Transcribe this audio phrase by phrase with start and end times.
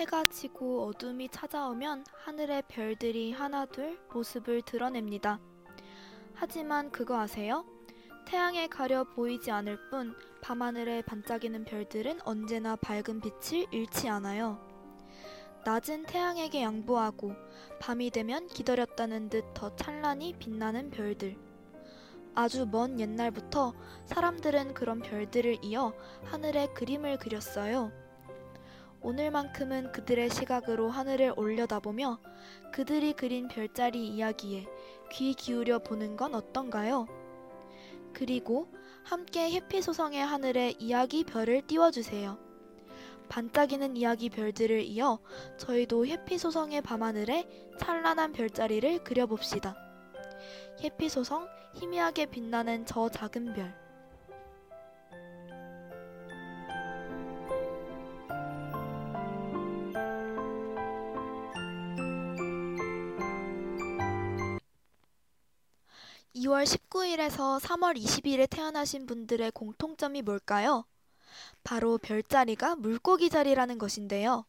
[0.00, 5.38] 해가 지고 어둠이 찾아오면 하늘의 별들이 하나둘 모습을 드러냅니다.
[6.32, 7.66] 하지만 그거 아세요?
[8.26, 14.58] 태양에 가려 보이지 않을 뿐 밤하늘에 반짝이는 별들은 언제나 밝은 빛을 잃지 않아요.
[15.66, 17.34] 낮은 태양에게 양보하고
[17.78, 21.36] 밤이 되면 기다렸다는 듯 더 찬란히 빛나는 별들.
[22.34, 23.74] 아주 먼 옛날부터
[24.06, 25.92] 사람들은 그런 별들을 이어
[26.24, 27.92] 하늘에 그림을 그렸어요.
[29.02, 32.18] 오늘만큼은 그들의 시각으로 하늘을 올려다보며
[32.72, 34.66] 그들이 그린 별자리 이야기에
[35.12, 37.06] 귀 기울여 보는 건 어떤가요?
[38.12, 38.68] 그리고
[39.04, 42.38] 함께 해피소성의 하늘에 이야기 별을 띄워주세요.
[43.28, 45.18] 반짝이는 이야기 별들을 이어
[45.56, 47.48] 저희도 해피소성의 밤하늘에
[47.78, 49.76] 찬란한 별자리를 그려봅시다.
[50.82, 53.89] 해피소성 희미하게 빛나는 저 작은 별.
[66.34, 70.84] 2월 19일에서 3월 20일에 태어나신 분들의 공통점이 뭘까요?
[71.64, 74.44] 바로 별자리가 물고기 자리라는 것인데요.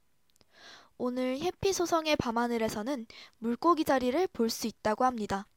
[0.98, 3.08] 오늘 해피 소성의 밤하늘에서는
[3.40, 5.48] 물고기 자리를 볼 수 있다고 합니다.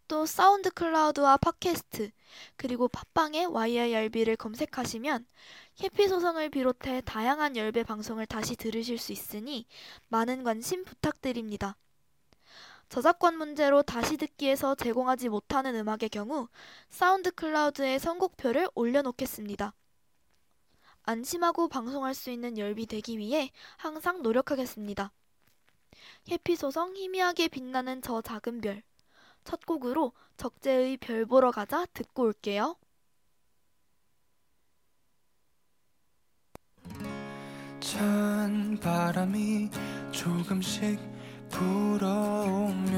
[0.09, 2.13] 또 사운드 클라우드와 팟캐스트
[2.57, 5.27] 그리고 팟빵의 YIRB를 검색하시면
[5.83, 9.67] 해피소성을 비롯해 다양한 YIRB 방송을 다시 들으실 수 있으니
[10.09, 11.77] 많은 관심 부탁드립니다.
[12.91, 16.49] 저작권 문제로 다시 듣기에서 제공하지 못하는 음악의 경우
[16.91, 19.73] 사운드 클라우드에 선곡표를 올려놓겠습니다.
[21.05, 25.13] 안심하고 방송할 수 있는 열비 되기 위해 항상 노력하겠습니다.
[26.31, 28.83] 해피소성 희미하게 빛나는 저 작은 별.
[29.45, 32.77] 첫 곡으로 적재의 별 보러 가자 듣고 올게요.
[37.91, 39.69] 찬 바람이
[40.13, 41.01] 조금씩
[41.49, 42.93] 불어오면은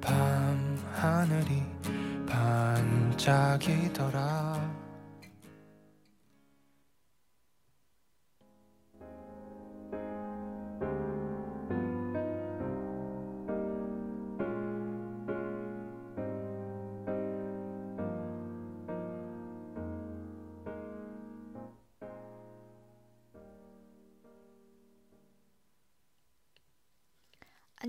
[0.00, 1.64] 밤 하늘이
[3.16, 4.75] 반짝이더라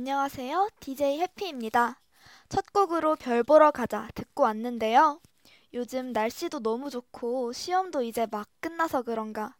[0.07, 0.69] 안녕하세요.
[0.79, 1.99] DJ 해피입니다.
[2.47, 5.19] 첫 곡으로 별 보러 가자 듣고 왔는데요.
[5.73, 9.57] 요즘 날씨도 너무 좋고 시험도 이제 막 끝나서 그런가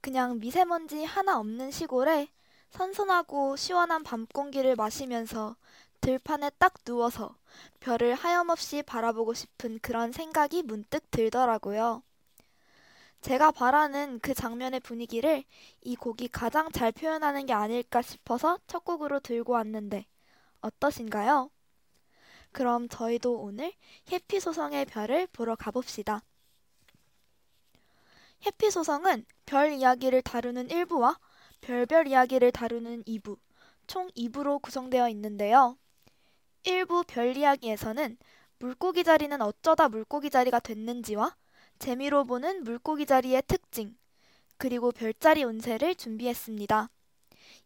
[0.00, 2.30] 그냥 미세먼지 하나 없는 시골에
[2.70, 5.56] 선선하고 시원한 밤 공기를 마시면서
[6.00, 7.36] 들판에 딱 누워서
[7.80, 12.02] 별을 하염없이 바라보고 싶은 그런 생각이 문득 들더라고요.
[13.20, 15.44] 제가 바라는 그 장면의 분위기를
[15.82, 20.06] 이 곡이 가장 잘 표현하는 게 아닐까 싶어서 첫 곡으로 들고 왔는데
[20.62, 21.50] 어떠신가요?
[22.52, 23.72] 그럼 저희도 오늘
[24.10, 26.22] 해피소성의 별을 보러 가봅시다.
[28.46, 31.18] 해피소성은 별 이야기를 다루는 1부와
[31.60, 33.38] 별별 이야기를 다루는 2부,
[33.86, 35.76] 총 2부로 구성되어 있는데요.
[36.64, 38.16] 1부 별 이야기에서는
[38.58, 41.36] 물고기 자리는 어쩌다 물고기 자리가 됐는지와
[41.80, 43.96] 재미로 보는 물고기 자리의 특징,
[44.58, 46.90] 그리고 별자리 운세를 준비했습니다.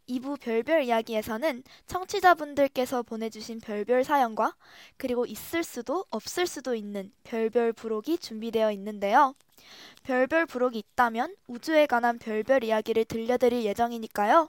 [0.09, 4.55] 2부 별별 이야기에서는 청취자분들께서 보내주신 별별 사연과
[4.99, 9.35] 그리고 있을 수도 없을 수도 있는 별별 부록이 준비되어 있는데요.
[10.05, 14.49] 별별 부록이 있다면 우주에 관한 별별 이야기를 들려드릴 예정이니까요.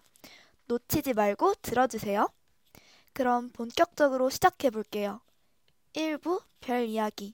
[0.68, 2.30] 놓치지 말고 들어주세요.
[3.14, 5.22] 그럼 본격적으로 시작해 볼게요.
[5.94, 7.34] 1부 별 이야기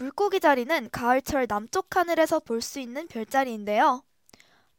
[0.00, 4.02] 물고기 자리는 가을철 남쪽 하늘에서 볼 수 있는 별자리인데요.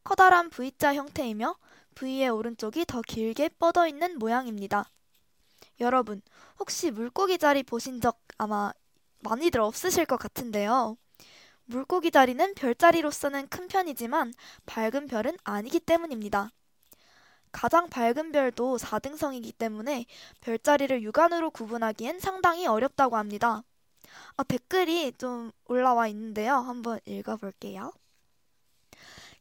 [0.04, 1.58] 커다란 V자 형태이며
[1.94, 4.90] V의 오른쪽이 더 길게 뻗어 있는 모양입니다.
[5.80, 6.24] 여러분,
[6.58, 8.74] 혹시 물고기 자리 보신 적 아마
[9.20, 10.98] 많이들 없으실 것 같은데요.
[11.66, 14.34] 물고기 자리는 별자리로서는 큰 편이지만
[14.66, 16.50] 밝은 별은 아니기 때문입니다.
[17.52, 20.08] 가장 밝은 별도 4등성이기 때문에
[20.40, 23.62] 별자리를 육안으로 구분하기엔 상당히 어렵다고 합니다.
[24.38, 26.56] 어, 댓글이 좀 올라와 있는데요.
[26.56, 27.92] 한번 읽어볼게요.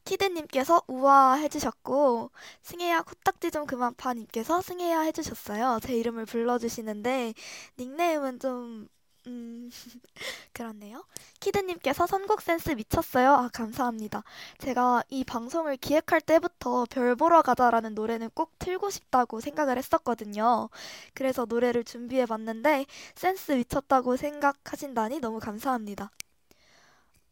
[0.05, 2.31] 키드님께서 우와 해주셨고
[2.63, 5.79] 승혜야 코딱지 좀 그만 파님께서 승혜야 해주셨어요.
[5.83, 7.35] 제 이름을 불러주시는데
[7.79, 8.89] 닉네임은 좀
[9.27, 9.71] 음,
[10.53, 11.05] 그렇네요.
[11.41, 13.33] 키드님께서 선곡 센스 미쳤어요.
[13.33, 14.23] 아, 감사합니다.
[14.59, 20.69] 제가 이 방송을 기획할 때부터 별 보러 가자라는 노래는 꼭 틀고 싶다고 생각을 했었거든요.
[21.15, 26.11] 그래서 노래를 준비해 봤는데 센스 미쳤다고 생각하신다니 너무 감사합니다.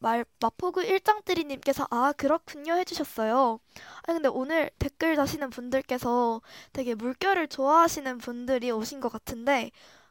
[0.00, 3.58] 말, 마포구 일장뜨리님께서 아, 그렇군요 해주셨어요.
[4.06, 6.40] 아, 근데 오늘 댓글 다시는 분들께서
[6.73, 9.70] 되게 물결을 좋아하시는 분들이 오신 것 같은데,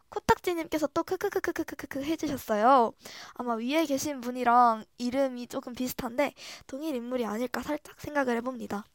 [0.09, 2.93] 코딱지님께서 또 크크크크크크크 해주셨어요.
[3.33, 6.33] 아마 위에 계신 분이랑 이름이 조금 비슷한데
[6.65, 8.85] 동일 인물이 아닐까 살짝 생각을 해봅니다.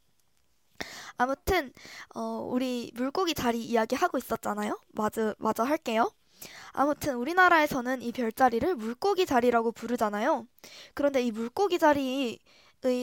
[1.17, 1.71] 아무튼
[2.15, 4.79] 어, 우리 물고기 자리 이야기 하고 있었잖아요.
[4.93, 6.11] 마저 마저 할게요.
[6.71, 10.47] 아무튼 우리나라에서는 이 별자리를 물고기 자리라고 부르잖아요.
[10.93, 12.39] 그런데 이 물고기 자리의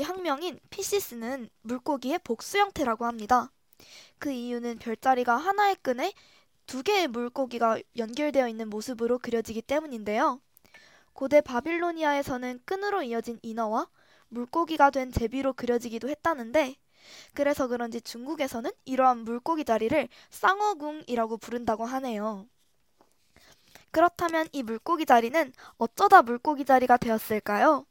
[0.05, 3.51] 학명인 피시스는 물고기의 복수 형태라고 합니다.
[4.19, 6.13] 그 이유는 별자리가 하나의 끈에
[6.71, 10.41] 두 개의 물고기가 연결되어 있는 모습으로 그려지기 때문인데요.
[11.13, 13.89] 고대 바빌로니아에서는 끈으로 이어진 인어와
[14.29, 16.77] 물고기가 된 제비로 그려지기도 했다는데
[17.35, 22.47] 그래서 그런지 중국에서는 이러한 물고기 자리를 쌍어궁이라고 부른다고 하네요.
[23.91, 27.85] 그렇다면 이 물고기 자리는 어쩌다 물고기 자리가 되었을까요?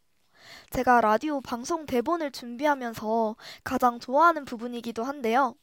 [0.69, 3.35] 제가 라디오 방송 대본을 준비하면서
[3.65, 5.57] 가장 좋아하는 부분이기도 한데요.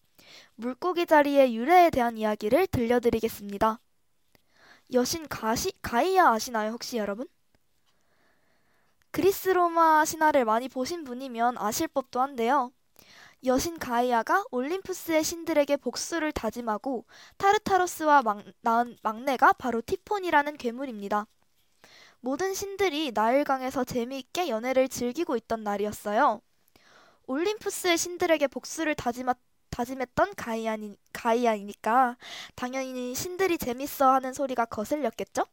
[0.55, 3.81] 물고기 자리의 유래에 대한 이야기를 들려드리겠습니다.
[4.93, 7.27] 여신 가시, 가이아 아시나요, 혹시 여러분?
[9.11, 12.71] 그리스 로마 신화를 많이 보신 분이면 아실 법도 한데요.
[13.45, 17.05] 여신 가이아가 올림푸스의 신들에게 복수를 다짐하고
[17.37, 21.27] 타르타로스와 막, 낳은 막내가 바로 티폰이라는 괴물입니다.
[22.21, 26.41] 모든 신들이 나일강에서 재미있게 연애를 즐기고 있던 날이었어요.
[27.27, 29.35] 올림푸스의 신들에게 복수를 다짐하,
[29.77, 32.17] 다짐했던 가이아니, 가이아이니까
[32.55, 35.45] 당연히 신들이 재밌어 하는 소리가 거슬렸겠죠?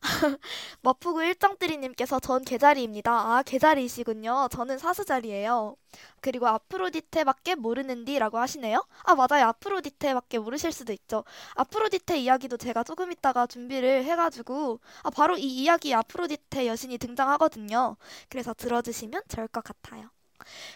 [0.80, 3.12] 머푸구 일정뜨리님께서 전 개자리입니다.
[3.12, 4.48] 아, 개자리이시군요.
[4.50, 5.76] 저는 사수자리예요.
[6.22, 8.82] 그리고 아프로디테밖에 모르는디라고 하시네요.
[9.04, 9.46] 아, 맞아요.
[9.48, 11.24] 아프로디테밖에 모르실 수도 있죠.
[11.56, 17.96] 아프로디테 이야기도 제가 조금 있다가 준비를 해가지고 아, 바로 이 이야기 아프로디테 여신이 등장하거든요.
[18.30, 20.15] 그래서 들어주시면 좋을 것 같아요.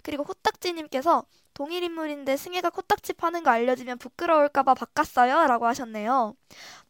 [0.03, 1.25] 그리고 호딱지님께서
[1.55, 5.47] 동일 인물인데 승혜가 코딱지 파는 거 알려지면 부끄러울까봐 바꿨어요.
[5.47, 6.35] 라고 하셨네요.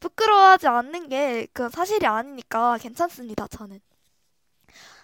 [0.01, 3.47] 부끄러워하지 않는 게 그 사실이 아니니까 괜찮습니다.
[3.49, 3.81] 저는.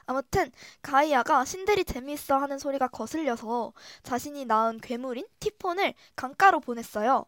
[0.06, 0.50] 아무튼
[0.82, 7.24] 가이아가 신들이 재미있어 하는 소리가 거슬려서 자신이 낳은 괴물인 티폰을 강가로 보냈어요.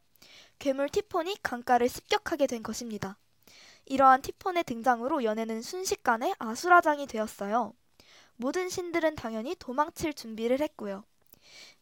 [0.58, 3.18] 괴물 티폰이 강가를 습격하게 된 것입니다.
[3.86, 7.74] 이러한 티폰의 등장으로 연애는 순식간에 아수라장이 되었어요.
[8.38, 11.04] 모든 신들은 당연히 도망칠 준비를 했고요.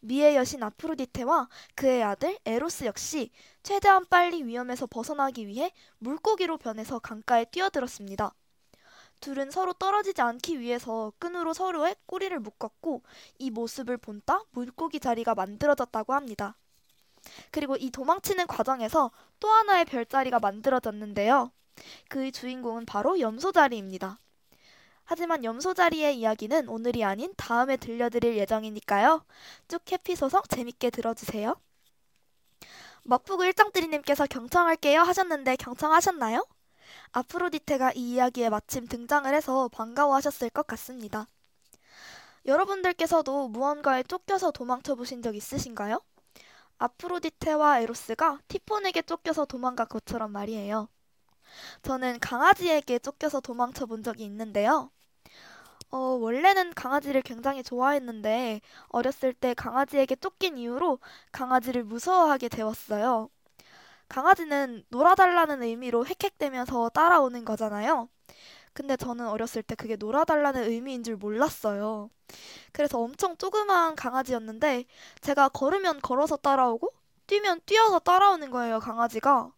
[0.00, 3.30] 미의 여신 아프로디테와 그의 아들 에로스 역시
[3.62, 8.34] 최대한 빨리 위험에서 벗어나기 위해 물고기로 변해서 강가에 뛰어들었습니다.
[9.20, 13.02] 둘은 서로 떨어지지 않기 위해서 끈으로 서로의 꼬리를 묶었고
[13.38, 16.56] 이 모습을 본따 물고기 자리가 만들어졌다고 합니다.
[17.50, 19.10] 그리고 이 도망치는 과정에서
[19.40, 21.50] 또 하나의 별자리가 만들어졌는데요.
[22.08, 24.20] 그의 주인공은 바로 염소자리입니다.
[25.08, 29.24] 하지만 염소자리의 이야기는 오늘이 아닌 다음에 들려드릴 예정이니까요.
[29.68, 31.54] 쭉 해피소성 재밌게 들어주세요.
[33.04, 36.44] 머프구 일장뜨리님께서 경청할게요 하셨는데 경청하셨나요?
[37.12, 41.28] 아프로디테가 이 이야기에 마침 등장을 해서 반가워하셨을 것 같습니다.
[42.44, 46.00] 여러분들께서도 무언가에 쫓겨서 도망쳐 보신 적 있으신가요?
[46.78, 50.88] 아프로디테와 에로스가 티폰에게 쫓겨서 도망간 것처럼 말이에요.
[51.82, 54.90] 저는 강아지에게 쫓겨서 도망쳐 본 적이 있는데요.
[55.96, 60.98] 어, 원래는 강아지를 굉장히 좋아했는데 어렸을 때 강아지에게 쫓긴 이후로
[61.32, 63.30] 강아지를 무서워하게 되었어요.
[64.08, 68.08] 강아지는 놀아달라는 의미로 헥헥대면서 따라오는 거잖아요.
[68.74, 72.10] 근데 저는 어렸을 때 그게 놀아달라는 의미인 줄 몰랐어요.
[72.72, 74.84] 그래서 엄청 조그마한 강아지였는데
[75.22, 76.92] 제가 걸으면 걸어서 따라오고
[77.28, 79.52] 뛰면 뛰어서 따라오는 거예요, 강아지가.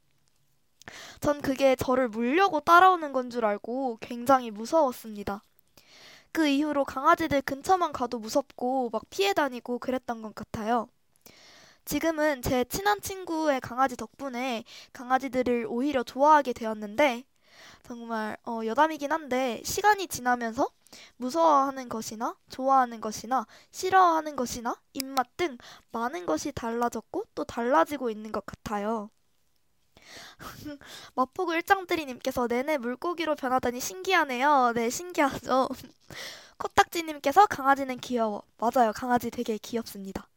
[1.21, 5.43] 전 그게 저를 물려고 따라오는 건 줄 알고 굉장히 무서웠습니다.
[6.33, 10.89] 그 이후로 강아지들 근처만 가도 무섭고 막 피해 다니고 그랬던 것 같아요.
[11.85, 17.25] 지금은 제 친한 친구의 강아지 덕분에 강아지들을 오히려 좋아하게 되었는데
[17.85, 20.71] 정말 어, 여담이긴 한데 시간이 지나면서
[21.17, 25.59] 무서워하는 것이나 좋아하는 것이나 싫어하는 것이나 입맛 등
[25.93, 29.11] 많은 것이 달라졌고 또 달라지고 있는 것 같아요.
[31.15, 34.73] 마포구 일장들이님께서 내내 물고기로 변하다니 신기하네요.
[34.75, 35.69] 네, 신기하죠.
[36.59, 38.43] 코딱지님께서 강아지는 귀여워.
[38.59, 38.93] 맞아요.
[38.95, 40.29] 강아지 되게 귀엽습니다.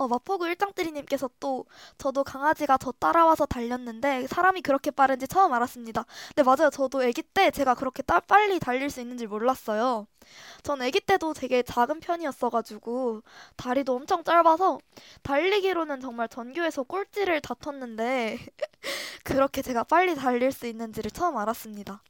[0.00, 1.66] 어, 마포구 일장뜨리님께서 또
[1.98, 6.06] 저도 강아지가 저 따라와서 달렸는데 사람이 그렇게 빠른지 처음 알았습니다.
[6.36, 6.70] 네, 맞아요.
[6.70, 10.06] 저도 아기 때 제가 그렇게 따, 빨리 달릴 수 있는 줄 몰랐어요.
[10.62, 13.22] 전 아기 때도 되게 작은 편이었어가지고
[13.56, 14.78] 다리도 엄청 짧아서
[15.22, 18.38] 달리기로는 정말 전교에서 꼴찌를 다퉜는데
[19.24, 22.02] 그렇게 제가 빨리 달릴 수 있는지를 처음 알았습니다.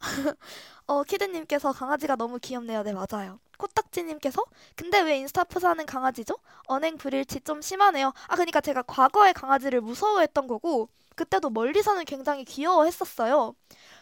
[0.86, 2.82] 어, 키드님께서 강아지가 너무 귀엽네요.
[2.82, 3.38] 네, 맞아요.
[3.58, 4.42] 코딱지님께서
[4.76, 6.36] 근데 왜 인스타프 사는 강아지죠?
[6.66, 8.12] 언행 불일치 좀 심하네요.
[8.28, 13.54] 아, 그러니까 제가 과거에 강아지를 무서워했던 거고 그때도 멀리서는 굉장히 귀여워했었어요.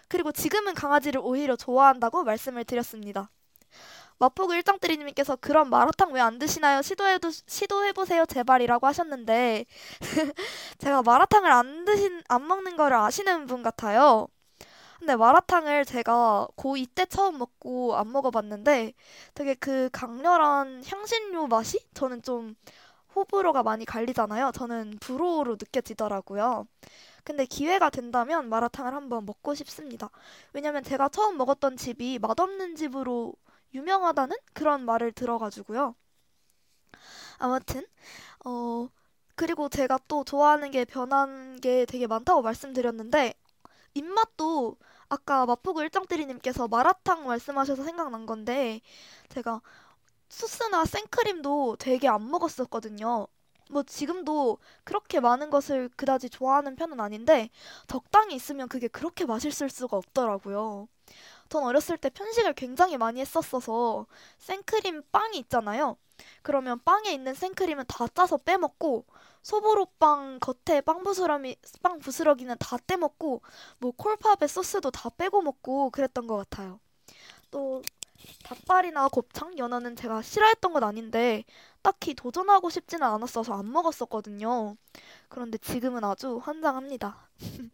[0.09, 3.31] 그리고 지금은 강아지를 오히려 좋아한다고 말씀을 드렸습니다.
[4.19, 6.83] 마포구 일장뜨리님께서 그럼 마라탕 왜 안 드시나요?
[6.83, 9.67] 시도해도 시도해보세요 제발이라고 하셨는데
[10.79, 14.29] 제가 마라탕을 안 드신 안 먹는 거를 아시는 분 같아요.
[14.99, 18.95] 근데 마라탕을 제가 고2 때 처음 먹고 안 먹어봤는데
[19.35, 22.57] 되게 그 강렬한 향신료 맛이 저는 좀
[23.15, 24.53] 호불호가 많이 갈리잖아요.
[24.53, 26.67] 저는 불호로 느껴지더라고요.
[27.25, 30.11] 근데 기회가 된다면 마라탕을 한번 먹고 싶습니다.
[30.53, 33.35] 왜냐면 제가 처음 먹었던 집이 맛없는 집으로
[33.75, 35.95] 유명하다는 그런 말을 들어가지고요.
[37.39, 37.87] 아무튼,
[38.45, 38.89] 어,
[39.37, 43.35] 그리고 제가 또 좋아하는 게 변한 게 되게 많다고 말씀드렸는데,
[43.97, 44.77] 입맛도
[45.09, 48.81] 아까 마포구 일정대리님께서 마라탕 말씀하셔서 생각난 건데
[49.29, 49.61] 제가
[50.29, 53.29] 소스나 생크림도 되게 안 먹었었거든요.
[53.71, 57.51] 뭐 지금도 그렇게 많은 것을 그다지 좋아하는 편은 아닌데
[57.89, 60.89] 적당히 있으면 그게 그렇게 맛있을 수가 없더라고요.
[61.49, 64.07] 전 어렸을 때 편식을 굉장히 많이 했었어서
[64.39, 65.97] 생크림 빵이 있잖아요.
[66.43, 69.05] 그러면 빵에 있는 생크림은 다 짜서 빼먹고
[69.47, 73.43] 소보로빵 겉에 빵 부스러기 빵 부스러기는 다 떼먹고
[73.79, 76.81] 뭐 콜팝에 소스도 다 빼고 먹고 그랬던 것 같아요.
[77.53, 77.81] 또
[78.43, 81.45] 닭발이나 곱창, 연어는 제가 싫어했던 건 아닌데
[81.81, 84.77] 딱히 도전하고 싶지는 않았어서 안 먹었었거든요.
[85.29, 87.29] 그런데 지금은 아주 환장합니다.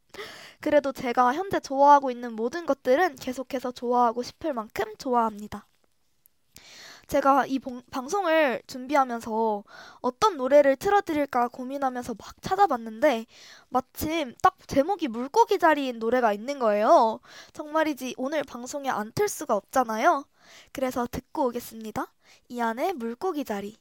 [0.61, 5.67] 그래도 제가 현재 좋아하고 있는 모든 것들은 계속해서 좋아하고 싶을 만큼 좋아합니다.
[7.13, 9.65] 제가 이 봉, 방송을 준비하면서
[10.01, 13.27] 어떤 노래를 틀어드릴까 고민하면서 막 찾아봤는데
[13.69, 17.21] 마침 딱 제목이 물고기 자리인 노래가 있는 거예요.
[17.53, 20.25] 정말이지 오늘 방송에 안 틀 수가 없잖아요.
[20.73, 22.11] 그래서 듣고 오겠습니다.
[22.49, 23.77] 이 안에 물고기 자리.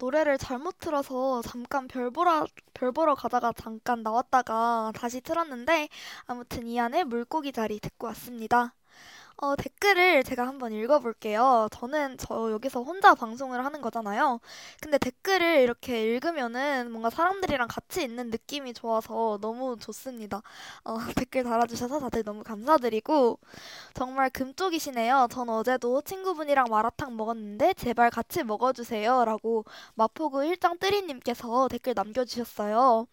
[0.00, 5.88] 노래를 잘못 틀어서 잠깐 별 보러, 별 보러 가다가 잠깐 나왔다가 다시 틀었는데
[6.24, 8.74] 아무튼 이 안에 물고기 자리 듣고 왔습니다.
[9.42, 11.68] 어, 댓글을 제가 한번 읽어볼게요.
[11.72, 14.38] 저는 저 여기서 혼자 방송을 하는 거잖아요.
[14.82, 20.42] 근데 댓글을 이렇게 읽으면은 뭔가 사람들이랑 같이 있는 느낌이 좋아서 너무 좋습니다.
[20.84, 23.38] 어, 댓글 달아주셔서 다들 너무 감사드리고,
[23.94, 25.28] 정말 금쪽이시네요.
[25.30, 29.24] 전 어제도 친구분이랑 마라탕 먹었는데 제발 같이 먹어주세요.
[29.24, 33.06] 라고 마포구 일장 뜨리님께서 댓글 남겨주셨어요.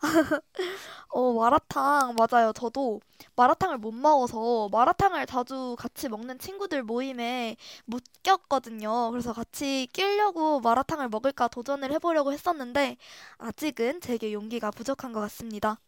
[1.08, 2.52] 어, 마라탕, 맞아요.
[2.52, 3.00] 저도
[3.36, 9.10] 마라탕을 못 먹어서 마라탕을 자주 같이 먹는 친구들 모임에 못 꼈거든요.
[9.10, 12.96] 그래서 같이 끼려고 마라탕을 먹을까 도전을 해보려고 했었는데
[13.38, 15.78] 아직은 제게 용기가 부족한 것 같습니다.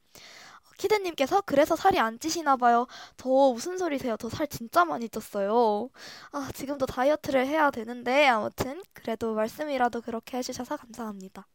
[0.79, 2.87] 키드님께서 그래서 살이 안 찌시나 봐요.
[3.17, 4.17] 저 무슨 소리세요?
[4.19, 5.91] 저 살 진짜 많이 쪘어요.
[6.33, 11.47] 아, 지금도 다이어트를 해야 되는데 아무튼 그래도 말씀이라도 그렇게 해주셔서 감사합니다.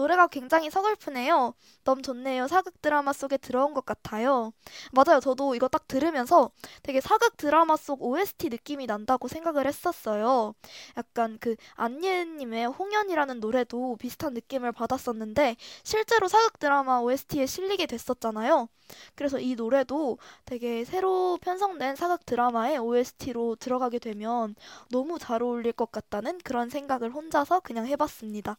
[0.00, 1.52] 노래가 굉장히 서글프네요.
[1.84, 2.48] 너무 좋네요.
[2.48, 4.52] 사극 드라마 속에 들어온 것 같아요.
[4.92, 5.20] 맞아요.
[5.20, 6.50] 저도 이거 딱 들으면서
[6.82, 10.54] 되게 사극 드라마 속 OST 느낌이 난다고 생각을 했었어요.
[10.96, 18.68] 약간 그 안예은님의 홍연이라는 노래도 비슷한 느낌을 받았었는데 실제로 사극 드라마 OST에 실리게 됐었잖아요.
[19.14, 20.16] 그래서 이 노래도
[20.46, 24.54] 되게 새로 편성된 사극 드라마의 OST로 들어가게 되면
[24.90, 28.56] 너무 잘 어울릴 것 같다는 그런 생각을 혼자서 그냥 해봤습니다.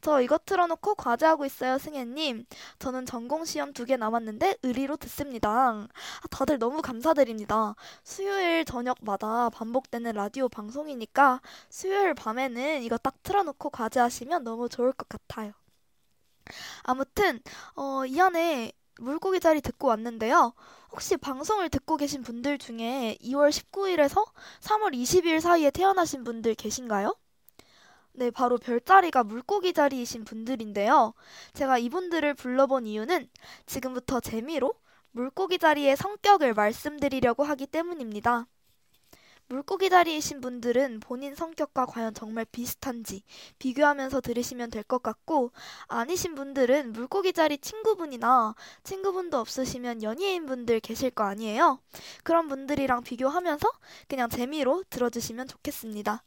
[0.00, 2.46] 저 이거 틀어놓고 과제하고 있어요, 승혜님.
[2.78, 5.50] 저는 전공시험 두 개 남았는데 의리로 듣습니다.
[5.70, 5.88] 아,
[6.30, 7.74] 다들 너무 감사드립니다.
[8.04, 11.40] 수요일 저녁마다 반복되는 라디오 방송이니까
[11.70, 15.52] 수요일 밤에는 이거 딱 틀어놓고 과제하시면 너무 좋을 것 같아요.
[16.82, 17.40] 아무튼,
[17.76, 20.54] 어, 이 안에 물고기 자리 듣고 왔는데요.
[20.90, 24.24] 혹시 방송을 듣고 계신 분들 중에 2월 19일에서
[24.60, 27.14] 3월 20일 사이에 태어나신 분들 계신가요?
[28.18, 31.14] 네, 바로 별자리가 물고기 자리이신 분들인데요.
[31.54, 33.28] 제가 이분들을 불러본 이유는
[33.66, 34.74] 지금부터 재미로
[35.12, 38.48] 물고기 자리의 성격을 말씀드리려고 하기 때문입니다.
[39.46, 43.22] 물고기 자리이신 분들은 본인 성격과 과연 정말 비슷한지
[43.60, 45.52] 비교하면서 들으시면 될 것 같고,
[45.86, 51.80] 아니신 분들은 물고기 자리 친구분이나 친구분도 없으시면 연예인분들 계실 거 아니에요?
[52.24, 53.70] 그런 분들이랑 비교하면서
[54.08, 56.24] 그냥 재미로 들어주시면 좋겠습니다.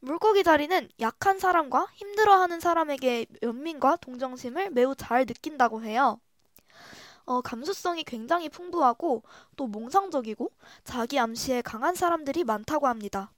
[0.00, 6.18] 물고기 자리는 약한 사람과 힘들어하는 사람에게 연민과 동정심을 매우 잘 느낀다고 해요.
[7.24, 9.22] 어, 감수성이 굉장히 풍부하고
[9.56, 10.50] 또 몽상적이고
[10.84, 13.30] 자기 암시에 강한 사람들이 많다고 합니다.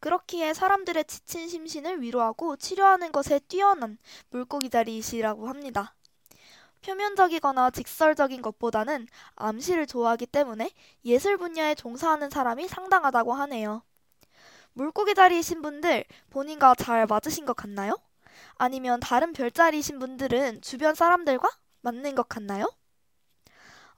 [0.00, 3.98] 그렇기에 사람들의 지친 심신을 위로하고 치료하는 것에 뛰어난
[4.30, 5.94] 물고기 자리이시라고 합니다.
[6.82, 9.06] 표면적이거나 직설적인 것보다는
[9.36, 10.70] 암시를 좋아하기 때문에
[11.04, 13.82] 예술 분야에 종사하는 사람이 상당하다고 하네요.
[14.80, 17.98] 물고기 자리이신 분들 본인과 잘 맞으신 것 같나요?
[18.56, 21.50] 아니면 다른 별자리이신 분들은 주변 사람들과
[21.82, 22.64] 맞는 것 같나요?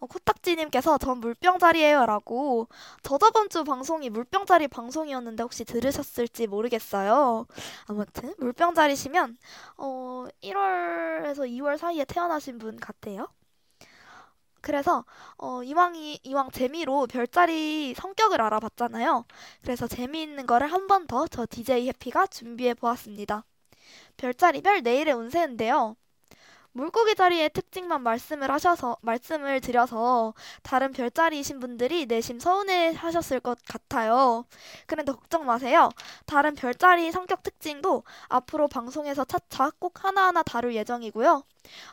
[0.01, 2.67] 어, 코딱지님께서 전 물병자리예요 라고
[3.05, 7.47] 저 저번 주 방송이 물병자리 방송이었는데 혹시 들으셨을지 모르겠어요.
[7.87, 9.39] 아무튼 물병자리시면
[9.77, 13.29] 어, 1월에서 2월 사이에 태어나신 분 같아요.
[14.63, 15.05] 그래서
[15.39, 19.25] 어, 이왕이 이왕 재미로 별자리 성격을 알아봤잖아요.
[19.63, 23.45] 그래서 재미있는 거를 한 번 더 저 DJ 해피가 준비해 보았습니다.
[24.19, 25.97] 별자리별 내일의 운세인데요.
[26.73, 34.47] 물고기 자리의 특징만 말씀을 하셔서 말씀을 드려서 다른 별자리이신 분들이 내심 서운해 하셨을 것 같아요.
[34.87, 35.91] 그런데 걱정 마세요.
[36.25, 41.45] 다른 별자리 성격 특징도 앞으로 방송에서 차차 꼭 하나하나 다룰 예정이고요.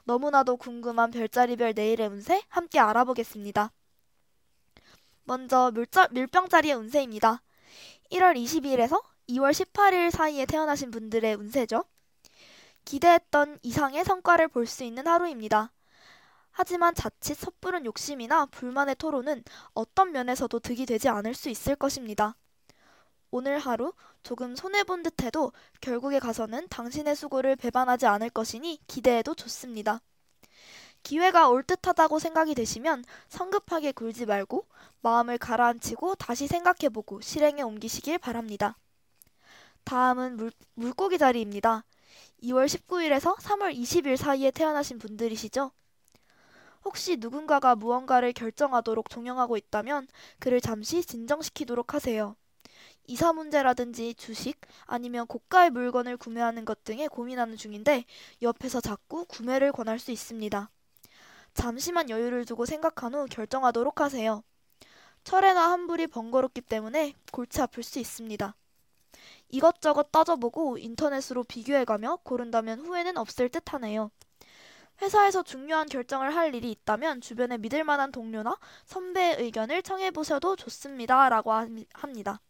[0.06, 3.72] 너무나도 궁금한 별자리별 내일의 운세 함께 알아보겠습니다.
[5.26, 7.42] 먼저 물자, 물병자리의 운세입니다.
[8.12, 11.84] 1월 22일에서 2월 18일 사이에 태어나신 분들의 운세죠.
[12.90, 15.72] 기대했던 이상의 성과를 볼 수 있는 하루입니다.
[16.50, 19.44] 하지만 자칫 섣부른 욕심이나 불만의 토로는
[19.76, 22.36] 어떤 면에서도 득이 되지 않을 수 있을 것입니다.
[23.30, 30.02] 오늘 하루 조금 손해본 듯해도 결국에 가서는 당신의 수고를 배반하지 않을 것이니 기대해도 좋습니다.
[31.04, 34.66] 기회가 올 듯하다고 생각이 되시면 성급하게 굴지 말고
[35.02, 38.80] 마음을 가라앉히고 다시 생각해보고 실행에 옮기시길 바랍니다.
[39.84, 41.84] 다음은 물, 물고기 자리입니다.
[42.44, 45.72] 2월 19일에서 3월 20일 사이에 태어나신 분들이시죠?
[46.86, 50.08] 혹시 누군가가 무언가를 결정하도록 종영하고 있다면
[50.40, 52.36] 그를 잠시 진정시키도록 하세요.
[53.08, 58.06] 이사 문제라든지 주식 아니면 고가의 물건을 구매하는 것 등에 고민하는 중인데
[58.42, 60.70] 옆에서 자꾸 구매를 권할 수 있습니다.
[61.54, 64.44] 잠시만 여유를 두고 생각한 후 결정하도록 하세요.
[65.24, 68.56] 철회나 환불이 번거롭기 때문에 골치 아플 수 있습니다.
[69.50, 74.12] 이것저것 따져보고 인터넷으로 비교해가며 고른다면 후회는 없을 듯 하네요.
[75.02, 81.30] 회사에서 중요한 결정을 할 일이 있다면 주변에 믿을 만한 동료나 선배의 의견을 청해보셔도 좋습니다.
[81.30, 81.52] 라고
[81.94, 82.42] 합니다.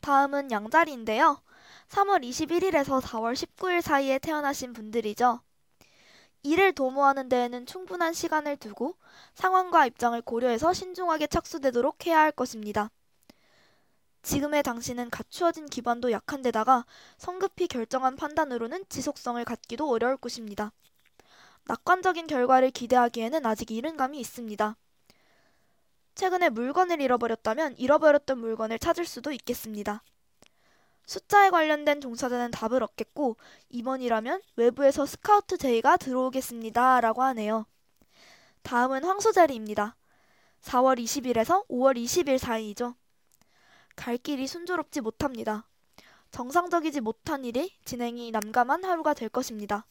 [0.00, 1.40] 다음은 양자리인데요.
[1.88, 5.40] 3월 21일에서 4월 19일 사이에 태어나신 분들이죠.
[6.42, 8.96] 일을 도모하는 데에는 충분한 시간을 두고
[9.34, 12.90] 상황과 입장을 고려해서 신중하게 착수되도록 해야 할 것입니다.
[14.22, 16.86] 지금의 당신은 갖추어진 기반도 약한 데다가
[17.18, 20.72] 성급히 결정한 판단으로는 지속성을 갖기도 어려울 것입니다.
[21.64, 24.76] 낙관적인 결과를 기대하기에는 아직 이른 감이 있습니다.
[26.14, 30.02] 최근에 물건을 잃어버렸다면 잃어버렸던 물건을 찾을 수도 있겠습니다.
[31.06, 33.36] 숫자에 관련된 종사자는 답을 얻겠고
[33.70, 37.00] 이번이라면 외부에서 스카우트 제의가 들어오겠습니다.
[37.00, 37.66] 라고 하네요.
[38.62, 39.96] 다음은 황소자리입니다.
[40.62, 42.94] 4월 20일에서 5월 20일 사이이죠.
[43.96, 45.66] 갈 길이 순조롭지 못합니다.
[46.30, 49.86] 정상적이지 못한 일이 진행이 난감한 하루가 될 것입니다.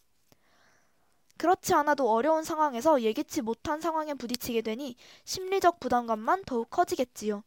[1.38, 7.44] 그렇지 않아도 어려운 상황에서 예기치 못한 상황에 부딪히게 되니 심리적 부담감만 더욱 커지겠지요.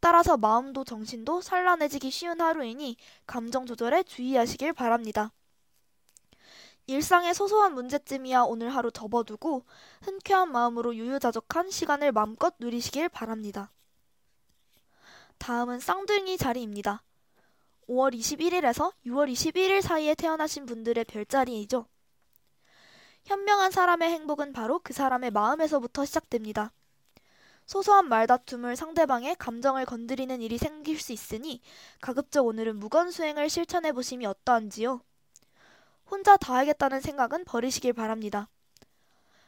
[0.00, 5.32] 따라서 마음도 정신도 산란해지기 쉬운 하루이니 감정 조절에 주의하시길 바랍니다.
[6.86, 9.64] 일상의 소소한 문제쯤이야 오늘 하루 접어두고
[10.02, 13.72] 흔쾌한 마음으로 유유자적한 시간을 마음껏 누리시길 바랍니다.
[15.38, 17.02] 다음은 쌍둥이 자리입니다.
[17.88, 21.86] 5월 21일에서 6월 21일 사이에 태어나신 분들의 별자리이죠.
[23.24, 26.72] 현명한 사람의 행복은 바로 그 사람의 마음에서부터 시작됩니다.
[27.66, 31.60] 소소한 말다툼을 상대방의 감정을 건드리는 일이 생길 수 있으니
[32.00, 35.00] 가급적 오늘은 무건수행을 실천해 보심이 어떠한지요.
[36.08, 38.48] 혼자 다 하겠다는 생각은 버리시길 바랍니다.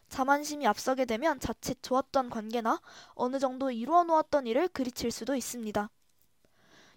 [0.09, 2.81] 자만심이 앞서게 되면 자칫 좋았던 관계나
[3.15, 5.91] 어느 정도 이루어 놓았던 일을 그리칠 수도 있습니다.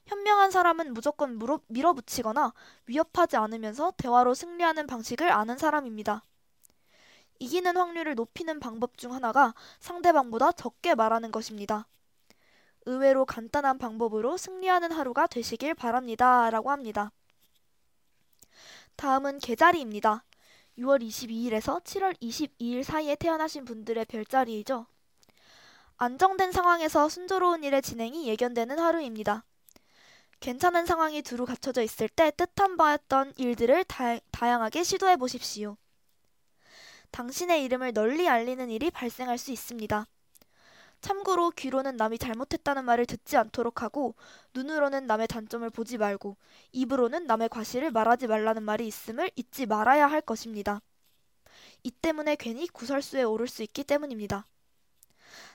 [0.05, 2.53] 현명한 사람은 무조건 밀어붙이거나
[2.87, 6.23] 위협하지 않으면서 대화로 승리하는 방식을 아는 사람입니다.
[7.39, 11.87] 이기는 확률을 높이는 방법 중 하나가 상대방보다 적게 말하는 것입니다.
[12.85, 16.49] 의외로 간단한 방법으로 승리하는 하루가 되시길 바랍니다.
[16.49, 17.11] 라고 합니다.
[18.95, 20.23] 다음은 계자리입니다.
[20.77, 24.85] 6월 22일에서 7월 22일 사이에 태어나신 분들의 별자리이죠.
[25.97, 29.43] 안정된 상황에서 순조로운 일의 진행이 예견되는 하루입니다.
[30.39, 35.77] 괜찮은 상황이 두루 갖춰져 있을 때 뜻한 바였던 일들을 다, 다양하게 시도해 보십시오.
[37.11, 40.07] 당신의 이름을 널리 알리는 일이 발생할 수 있습니다.
[41.01, 44.15] 참고로 귀로는 남이 잘못했다는 말을 듣지 않도록 하고
[44.53, 46.37] 눈으로는 남의 단점을 보지 말고
[46.71, 50.81] 입으로는 남의 과실을 말하지 말라는 말이 있음을 잊지 말아야 할 것입니다.
[51.83, 54.47] 이 때문에 괜히 구설수에 오를 수 있기 때문입니다.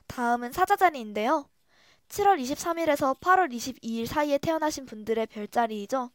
[0.09, 1.49] 다음은 사자자리인데요.
[2.09, 6.11] 7월 23일에서 8월 22일 사이에 태어나신 분들의 별자리이죠.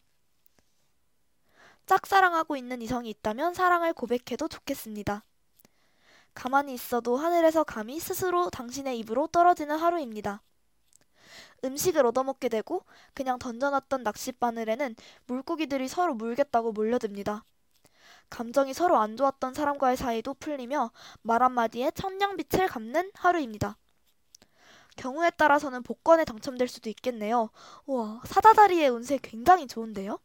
[1.86, 5.24] 짝사랑하고 있는 이성이 있다면 사랑을 고백해도 좋겠습니다.
[6.34, 10.42] 가만히 있어도 하늘에서 감이 스스로 당신의 입으로 떨어지는 하루입니다.
[11.64, 14.96] 음식을 얻어먹게 되고 그냥 던져놨던 낚싯바늘에는
[15.28, 17.44] 물고기들이 서로 물겠다고 몰려듭니다.
[18.30, 20.92] 감정이 서로 안 좋았던 사람과의 사이도 풀리며
[21.22, 23.78] 말 한마디에 천냥빛을 갚는 하루입니다.
[24.96, 27.50] 경우에 따라서는 복권에 당첨될 수도 있겠네요.
[27.86, 30.20] 우와, 사자자리의 운세 굉장히 좋은데요?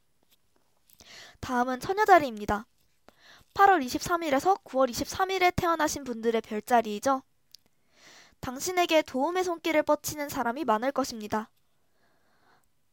[1.40, 2.66] 다음은 처녀자리입니다.
[3.57, 7.23] 8월 23일에서 9월 23일에 태어나신 분들의 별자리이죠.
[8.40, 11.51] 당신에게 도움의 손길을 뻗치는 사람이 많을 것입니다.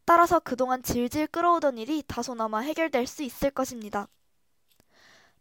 [0.05, 4.07] 따라서 그동안 질질 끌어오던 일이 다소나마 해결될 수 있을 것입니다.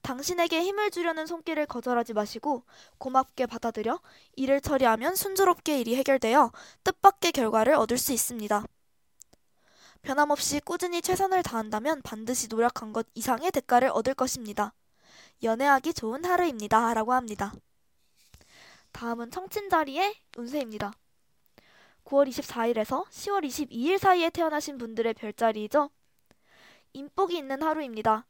[0.01, 2.65] 당신에게 힘을 주려는 손길을 거절하지 마시고
[2.99, 4.01] 고맙게 받아들여
[4.35, 6.51] 일을 처리하면 순조롭게 일이 해결되어
[6.83, 8.65] 뜻밖의 결과를 얻을 수 있습니다.
[10.03, 14.75] 변함없이 꾸준히 최선을 다한다면 반드시 노력한 것 이상의 대가를 얻을 것입니다.
[15.43, 16.95] 연애하기 좋은 하루입니다.
[16.95, 17.53] 라고 합니다.
[18.93, 20.93] 다음은 청친 자리의 운세입니다.
[22.05, 25.91] 9월 24일에서 10월 22일 사이에 태어나신 분들의 별자리이죠.
[26.93, 28.27] 인복이 있는 하루입니다.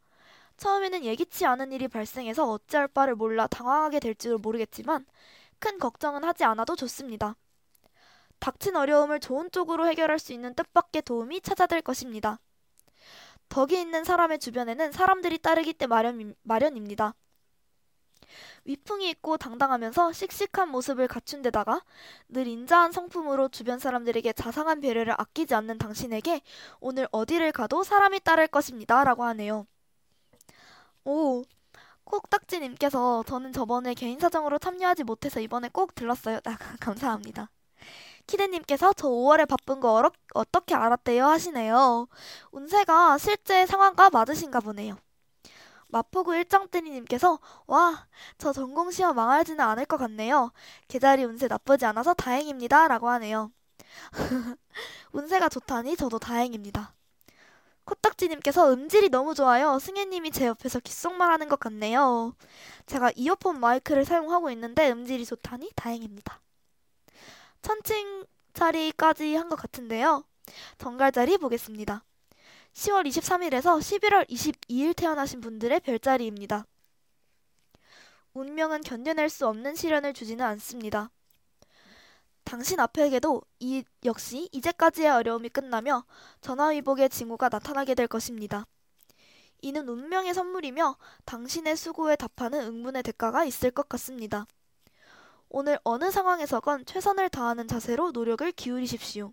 [0.56, 5.04] 처음에는 예기치 않은 일이 발생해서 어찌할 바를 몰라 당황하게 될지도 모르겠지만
[5.58, 7.36] 큰 걱정은 하지 않아도 좋습니다.
[8.38, 12.38] 닥친 어려움을 좋은 쪽으로 해결할 수 있는 뜻밖의 도움이 찾아들 것입니다.
[13.52, 17.14] 덕이 있는 사람의 주변에는 사람들이 따르기 때 마련, 마련입니다.
[18.64, 21.82] 위풍이 있고 당당하면서 씩씩한 모습을 갖춘 데다가
[22.28, 26.40] 늘 인자한 성품으로 주변 사람들에게 자상한 배려를 아끼지 않는 당신에게
[26.80, 29.04] 오늘 어디를 가도 사람이 따를 것입니다.
[29.04, 29.66] 라고 하네요.
[31.04, 31.44] 오,
[32.04, 36.40] 콕딱지님께서 저는 저번에 개인 사정으로 참여하지 못해서 이번에 꼭 들렀어요.
[36.46, 37.50] 아, 감사합니다.
[38.26, 42.08] 키데님께서 저 5월에 바쁜 거 어러, 어떻게 알았대요 하시네요.
[42.52, 44.96] 운세가 실제 상황과 맞으신가 보네요.
[45.88, 48.06] 마포구 일정뜨니님께서 와,
[48.38, 50.50] 저 전공시험 망하지는 않을 것 같네요.
[50.88, 52.88] 계자리 운세 나쁘지 않아서 다행입니다.
[52.88, 53.52] 라고 하네요.
[55.12, 56.94] 운세가 좋다니 저도 다행입니다.
[57.84, 59.78] 코딱지님께서 음질이 너무 좋아요.
[59.78, 62.34] 승혜님이 제 옆에서 귓속말 하는 것 같네요.
[62.86, 66.40] 제가 이어폰 마이크를 사용하고 있는데 음질이 좋다니 다행입니다.
[67.62, 70.24] 천칭 자리까지 한 것 같은데요.
[70.78, 72.04] 정갈 자리 보겠습니다.
[72.74, 76.66] 10월 23일에서 11월 22일 태어나신 분들의 별자리입니다.
[78.34, 81.10] 운명은 견뎌낼 수 없는 시련을 주지는 않습니다.
[82.44, 86.04] 당신 앞에게도 이 역시 이제까지의 어려움이 끝나며
[86.40, 88.66] 전화위복의 징후가 나타나게 될 것입니다.
[89.60, 94.46] 이는 운명의 선물이며 당신의 수고에 답하는 응분의 대가가 있을 것 같습니다.
[95.54, 99.32] 오늘 어느 상황에서건 최선을 다하는 자세로 노력을 기울이십시오.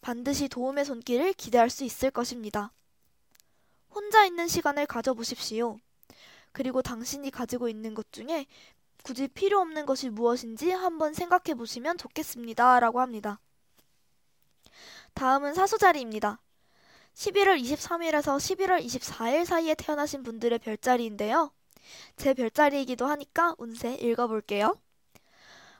[0.00, 2.72] 반드시 도움의 손길을 기대할 수 있을 것입니다.
[3.94, 5.78] 혼자 있는 시간을 가져보십시오.
[6.50, 8.46] 그리고 당신이 가지고 있는 것 중에
[9.04, 12.80] 굳이 필요 없는 것이 무엇인지 한번 생각해 보시면 좋겠습니다.
[12.80, 13.38] 라고 합니다.
[15.14, 16.40] 다음은 사수자리입니다.
[17.14, 21.52] 11월 23일에서 11월 24일 사이에 태어나신 분들의 별자리인데요.
[22.16, 24.78] 제 별자리이기도 하니까 운세 읽어볼게요.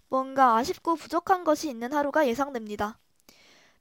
[0.08, 2.98] 뭔가 아쉽고 부족한 것이 있는 하루가 예상됩니다.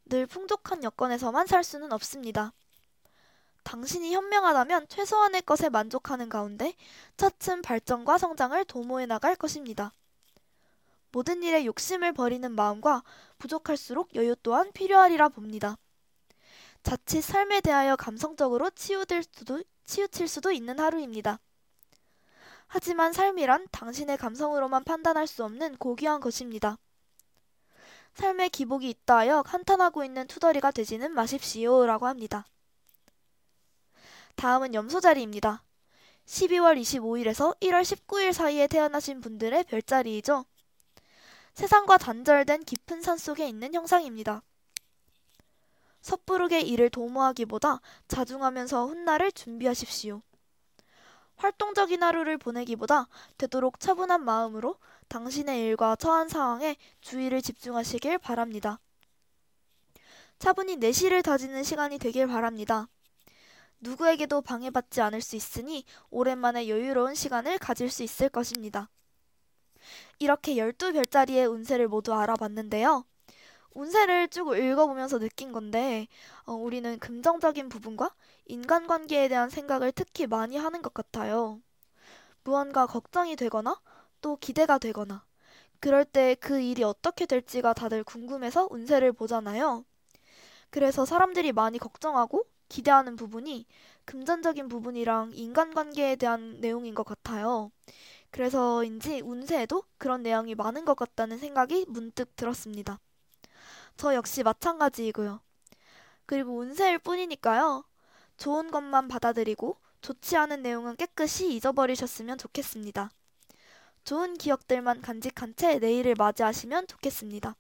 [0.06, 2.54] 늘 풍족한 여건에서만 살 수는 없습니다.
[3.64, 6.74] 당신이 현명하다면 최소한의 것에 만족하는 가운데
[7.18, 9.94] 차츰 발전과 성장을 도모해 나갈 것입니다.
[11.12, 13.04] 모든 일에 욕심을 버리는 마음과
[13.38, 15.78] 부족할수록 여유 또한 필요하리라 봅니다.
[16.84, 21.40] 자칫 삶에 대하여 감성적으로 치유될 수도, 치우칠 수도 있는 하루입니다.
[22.72, 26.78] 하지만 삶이란 당신의 감성으로만 판단할 수 없는 고귀한 것입니다.
[28.14, 31.86] 삶에 기복이 있다 하여 한탄하고 있는 투덜이가 되지는 마십시오.
[31.88, 32.46] 라고 합니다.
[34.36, 35.64] 다음은 염소자리입니다.
[36.28, 40.46] 12월 25일에서 1월 19일 사이에 태어나신 분들의 별자리이죠.
[41.56, 44.44] 세상과 단절된 깊은 산 속에 있는 형상입니다.
[46.02, 50.22] 섣부르게 일을 도모하기보다 자중하면서 훗날을 준비하십시오.
[51.40, 58.80] 활동적인 하루를 보내기보다 되도록 차분한 마음으로 당신의 일과 처한 상황에 주의를 집중하시길 바랍니다.
[60.38, 62.88] 차분히 내실을 다지는 시간이 되길 바랍니다.
[63.80, 68.90] 누구에게도 방해받지 않을 수 있으니 오랜만에 여유로운 시간을 가질 수 있을 것입니다.
[70.20, 73.06] 이렇게 12별자리의 운세를 모두 알아봤는데요.
[73.74, 76.08] 운세를 쭉 읽어보면서 느낀 건데,
[76.50, 78.14] 어, 우리는 긍정적인 부분과
[78.46, 81.62] 인간관계에 대한 생각을 특히 많이 하는 것 같아요.
[82.44, 83.80] 무언가 걱정이 되거나
[84.22, 85.26] 또 기대가 되거나,
[85.80, 89.86] 그럴 때 그 일이 어떻게 될지가 다들 궁금해서 운세를 보잖아요.
[90.72, 93.66] 그래서 사람들이 많이 걱정하고 기대하는 부분이
[94.06, 97.72] 금전적인 부분이랑 인간관계에 대한 내용인 것 같아요.
[98.32, 103.00] 그래서인지 운세에도 그런 내용이 많은 것 같다는 생각이 문득 들었습니다.
[103.98, 105.42] 저 역시 마찬가지이고요.
[106.30, 107.84] 그리고 운세일 뿐이니까요.
[108.38, 113.10] 좋은 것만 받아들이고 좋지 않은 내용은 깨끗이 잊어버리셨으면 좋겠습니다.
[114.04, 117.56] 좋은 기억들만 간직한 채 내일을 맞이하시면 좋겠습니다.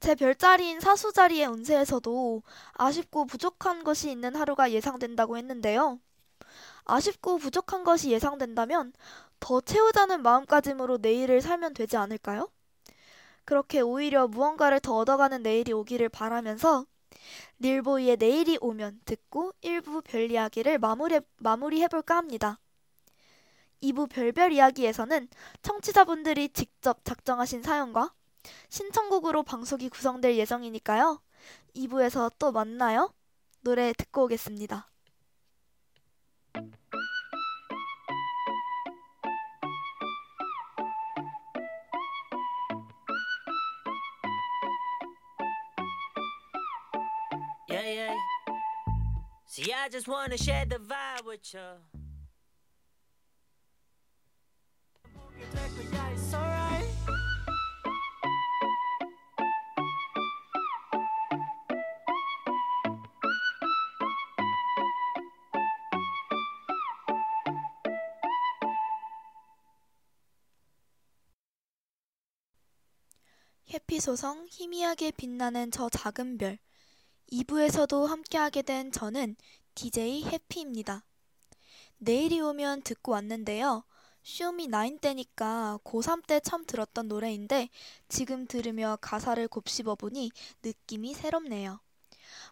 [0.00, 6.00] 제 별자리인 사수자리의 운세에서도 아쉽고 부족한 것이 있는 하루가 예상된다고 했는데요.
[6.86, 8.94] 아쉽고 부족한 것이 예상된다면
[9.38, 12.48] 더 채우자는 마음가짐으로 내일을 살면 되지 않을까요?
[13.44, 16.86] 그렇게 오히려 무언가를 더 얻어가는 내일이 오기를 바라면서
[17.58, 22.58] 릴보이의 내일이 오면 듣고 1부 별 이야기를 마무리, 마무리해볼까 합니다.
[23.82, 25.28] 2부 별별 이야기에서는
[25.62, 28.12] 청취자분들이 직접 작정하신 사연과
[28.68, 31.20] 신청곡으로 방송이 구성될 예정이니까요.
[31.74, 33.12] 2부에서 또 만나요.
[33.60, 34.91] 노래 듣고 오겠습니다.
[47.72, 48.16] Yeah, yeah.
[49.46, 51.60] See, I just wanna share the vibe with you.
[73.70, 76.58] 해피소성 희미하게 빛나는 저 작은 별
[77.32, 79.36] 2부에서도 함께하게 된 저는
[79.74, 81.02] DJ 해피입니다.
[81.96, 83.84] 내일이 오면 듣고 왔는데요.
[84.22, 87.70] 쇼미 나인 때니까 고3 때 처음 들었던 노래인데
[88.08, 90.30] 지금 들으며 가사를 곱씹어 보니
[90.62, 91.80] 느낌이 새롭네요.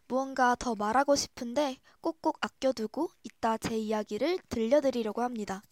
[0.08, 5.62] 무언가 더 말하고 싶은데 꼭꼭 아껴두고 이따 제 이야기를 들려드리려고 합니다.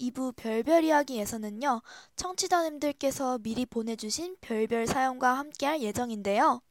[0.00, 1.82] 2부 별별 이야기에서는요,
[2.16, 6.62] 청취자님들께서 미리 보내주신 별별 사연과 함께할 예정인데요.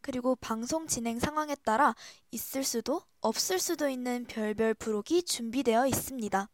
[0.00, 1.94] 그리고 방송 진행 상황에 따라
[2.30, 6.48] 있을 수도 없을 수도 있는 별별 부록이 준비되어 있습니다.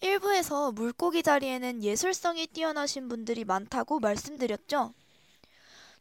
[0.00, 4.94] 1부에서 물고기 자리에는 예술성이 뛰어나신 분들이 많다고 말씀드렸죠.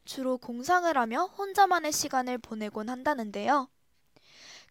[0.06, 3.68] 주로 공상을 하며 혼자만의 시간을 보내곤 한다는데요.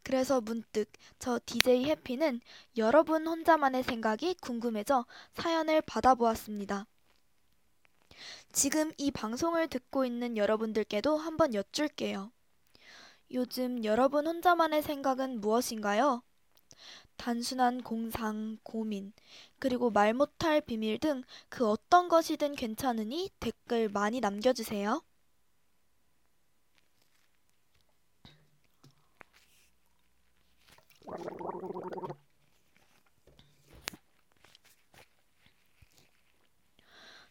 [0.03, 2.41] 그래서 문득 저 DJ 해피는
[2.77, 5.05] 여러분 혼자만의 생각이 궁금해져
[5.35, 6.87] 사연을 받아보았습니다.
[8.53, 12.31] 지금 이 방송을 듣고 있는 여러분들께도 한번 여쭐게요.
[13.33, 16.23] 요즘 여러분 혼자만의 생각은 무엇인가요?
[17.17, 19.13] 단순한 공상, 고민,
[19.59, 25.03] 그리고 말 못할 비밀 등 그 어떤 것이든 괜찮으니 댓글 많이 남겨주세요.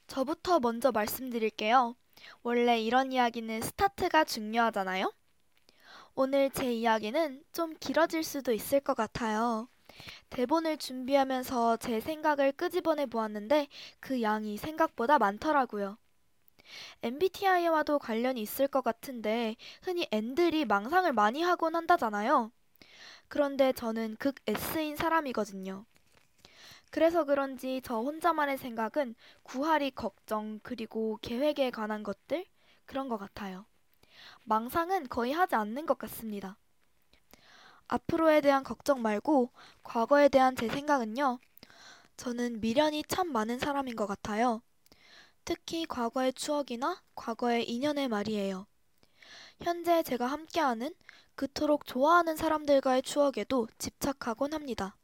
[0.07, 1.95] 저부터 먼저 말씀드릴게요.
[2.41, 5.13] 원래 이런 이야기는 스타트가 중요하잖아요?
[6.15, 9.69] 오늘 제 이야기는 좀 길어질 수도 있을 것 같아요.
[10.29, 13.67] 대본을 준비하면서 제 생각을 끄집어내 보았는데
[13.99, 15.97] 그 양이 생각보다 많더라고요.
[17.03, 22.51] MBTI와도 관련이 있을 것 같은데 흔히 N들이 망상을 많이 하곤 한다잖아요.
[23.27, 25.85] 그런데 저는 극 S인 사람이거든요.
[26.97, 32.47] 그래서 그런지 저 혼자만의 생각은 구하리 걱정 그리고 계획에 관한 것들
[32.87, 33.67] 그런 것 같아요.
[34.45, 36.57] 망상은 거의 하지 않는 것 같습니다.
[37.87, 39.51] 앞으로에 대한 걱정 말고
[39.83, 41.37] 과거에 대한 제 생각은요.
[42.15, 44.63] 저는 미련이 참 많은 사람인 것 같아요.
[45.45, 48.65] 특히 과거의 추억이나 과거의 인연의 말이에요.
[49.61, 50.95] 현재 제가 함께하는
[51.35, 54.97] 그토록 좋아하는 사람들과의 추억에도 집착하곤 합니다.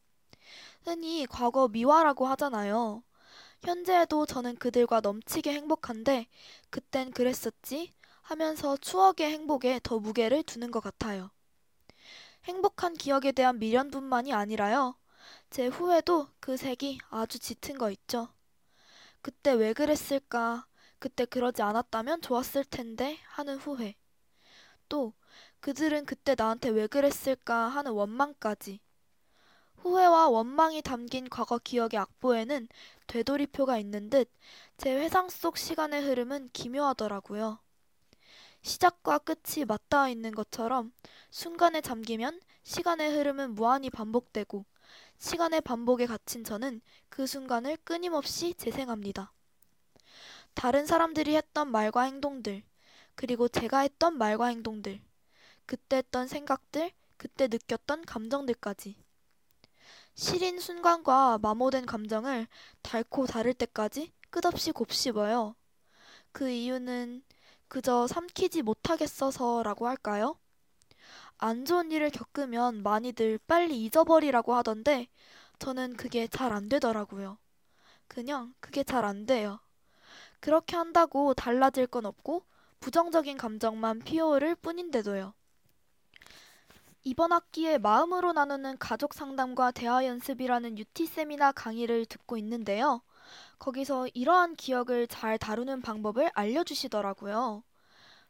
[0.86, 3.04] 흔히 과거 미화라고 하잖아요.
[3.64, 6.28] 현재에도 저는 그들과 넘치게 행복한데
[6.70, 11.32] 그땐 그랬었지 하면서 추억의 행복에 더 무게를 두는 것 같아요.
[12.46, 14.96] 행복한 기억에 대한 미련뿐만이 아니라요.
[15.50, 18.28] 제 후회도 그 색이 아주 짙은 거 있죠.
[19.22, 20.66] 그때 왜 그랬을까?
[21.00, 23.96] 그때 그러지 않았다면 좋았을 텐데 하는 후회.
[24.90, 25.14] 또
[25.62, 28.82] 그들은 그때 나한테 왜 그랬을까 하는 원망까지.
[29.84, 32.68] 후회와 원망이 담긴 과거 기억의 악보에는
[33.08, 34.30] 되돌이표가 있는 듯
[34.78, 37.60] 제 회상 속 시간의 흐름은 기묘하더라고요.
[38.64, 40.92] 시작과 끝이 맞닿아 있는 것처럼
[41.30, 44.66] 순간에 잠기면 시간의 흐름은 무한히 반복되고
[45.20, 49.32] 시간의 반복에 갇힌 저는 그 순간을 끊임없이 재생합니다.
[50.54, 52.64] 다른 사람들이 했던 말과 행동들,
[53.16, 55.02] 그리고 제가 했던 말과 행동들,
[55.66, 59.03] 그때 했던 생각들, 그때 느꼈던 감정들까지.
[60.16, 62.48] 시린 순간과 마모된 감정을
[62.82, 65.56] 닳고 다를 때까지 끝없이 곱씹어요.
[66.32, 67.24] 그 이유는
[67.70, 70.38] 그저 삼키지 못하겠어서라고 할까요?
[71.38, 75.08] 안 좋은 일을 겪으면 많이들 빨리 잊어버리라고 하던데
[75.60, 77.38] 저는 그게 잘 안 되더라고요.
[78.08, 79.60] 그냥 그게 잘 안 돼요.
[80.42, 82.46] 그렇게 한다고 달라질 건 없고
[82.82, 85.34] 부정적인 감정만 피어오를 뿐인데도요.
[87.06, 93.02] 이번 학기에 마음으로 나누는 가족 상담과 대화 연습이라는 UT 세미나 강의를 듣고 있는데요.
[93.60, 97.64] 거기서 이러한 기억을 잘 다루는 방법을 알려주시더라고요.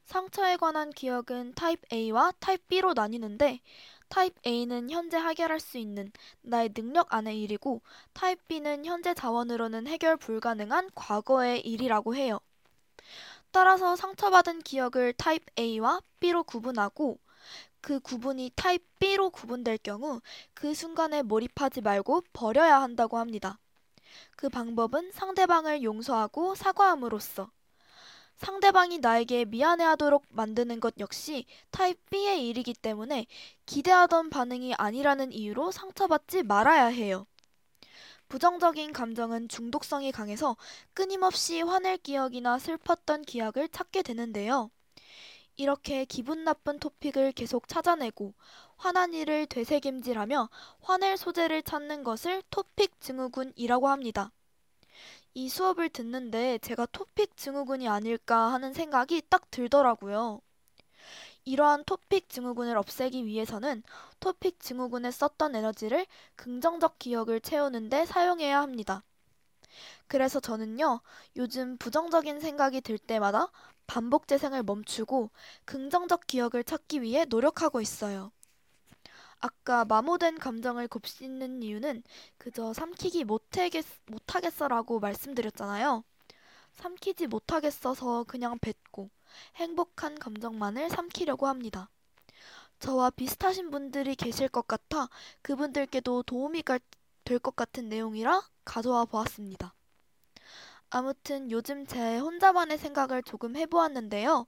[0.05, 3.61] 상처에 관한 기억은 타입 A와 타입 B로 나뉘는데
[4.09, 7.81] 타입 A는 현재 해결할 수 있는 나의 능력 안의 일이고
[8.13, 12.39] 타입 B는 현재 자원으로는 해결 불가능한 과거의 일이라고 해요.
[13.51, 17.19] 따라서 상처받은 기억을 타입 A와 B로 구분하고
[17.83, 20.21] 그 구분이 타입 B로 구분될 경우
[20.53, 23.59] 그 순간에 몰입하지 말고 버려야 한다고 합니다.
[24.37, 27.51] 그 방법은 상대방을 용서하고 사과함으로써
[28.37, 33.27] 상대방이 나에게 미안해하도록 만드는 것 역시 타입 B의 일이기 때문에
[33.65, 37.27] 기대하던 반응이 아니라는 이유로 상처받지 말아야 해요.
[38.29, 40.55] 부정적인 감정은 중독성이 강해서
[40.93, 44.71] 끊임없이 화낼 기억이나 슬펐던 기억을 찾게 되는데요.
[45.55, 48.33] 이렇게 기분 나쁜 토픽을 계속 찾아내고
[48.77, 50.49] 화난 일을 되새김질하며
[50.81, 54.31] 화낼 소재를 찾는 것을 토픽 증후군이라고 합니다.
[55.35, 60.41] 이 수업을 듣는데 제가 토픽 증후군이 아닐까 하는 생각이 딱 들더라고요.
[61.45, 63.83] 이러한 토픽 증후군을 없애기 위해서는
[64.19, 69.03] 토픽 증후군에 썼던 에너지를 긍정적 기억을 채우는데 사용해야 합니다.
[70.07, 71.01] 그래서 저는요,
[71.35, 73.51] 요즘 부정적인 생각이 들 때마다
[73.87, 75.31] 반복 재생을 멈추고
[75.65, 78.31] 긍정적 기억을 찾기 위해 노력하고 있어요.
[79.39, 82.01] 아까 마모된 감정을 곱씹는 이유는
[82.39, 86.03] 그저 삼키기 못하겠, 못하겠어라고 말씀드렸잖아요.
[86.73, 89.09] 삼키지 못하겠어서 그냥 뱉고
[89.57, 91.89] 행복한 감정만을 삼키려고 합니다.
[92.79, 95.09] 저와 비슷하신 분들이 계실 것 같아
[95.43, 96.63] 그분들께도 도움이
[97.25, 99.73] 될 것 같은 내용이라 가져와 보았습니다.
[100.95, 104.45] 아무튼 요즘 제 혼자만의 생각을 조금 해보았는데요.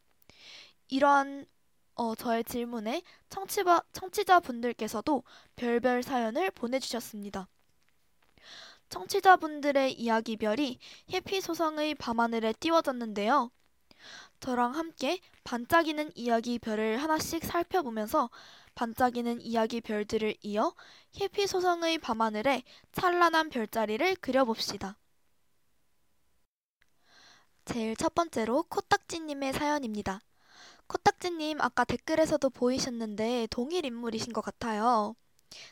[0.89, 1.47] 이러한
[1.95, 5.23] 어, 저의 질문에 청취자, 청취자분들께서도
[5.55, 7.47] 별별 사연을 보내주셨습니다.
[8.89, 10.77] 청취자분들의 이야기별이
[11.13, 13.49] 해피 소성의 밤하늘에 띄워졌는데요.
[14.39, 18.29] 저랑 함께 반짝이는 이야기별을 하나씩 살펴보면서
[18.75, 20.75] 반짝이는 이야기별들을 이어
[21.19, 22.61] 해피 소성의 밤하늘에
[22.91, 24.95] 찬란한 별자리를 그려봅시다.
[27.65, 30.21] 제일 첫 번째로 코딱지님의 사연입니다.
[30.87, 35.15] 코딱지님 아까 댓글에서도 보이셨는데 동일 인물이신 것 같아요.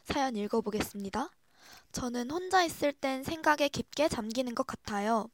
[0.03, 1.29] 사연 읽어보겠습니다.
[1.91, 5.29] 저는 혼자 있을 땐 생각에 깊게 잠기는 것 같아요.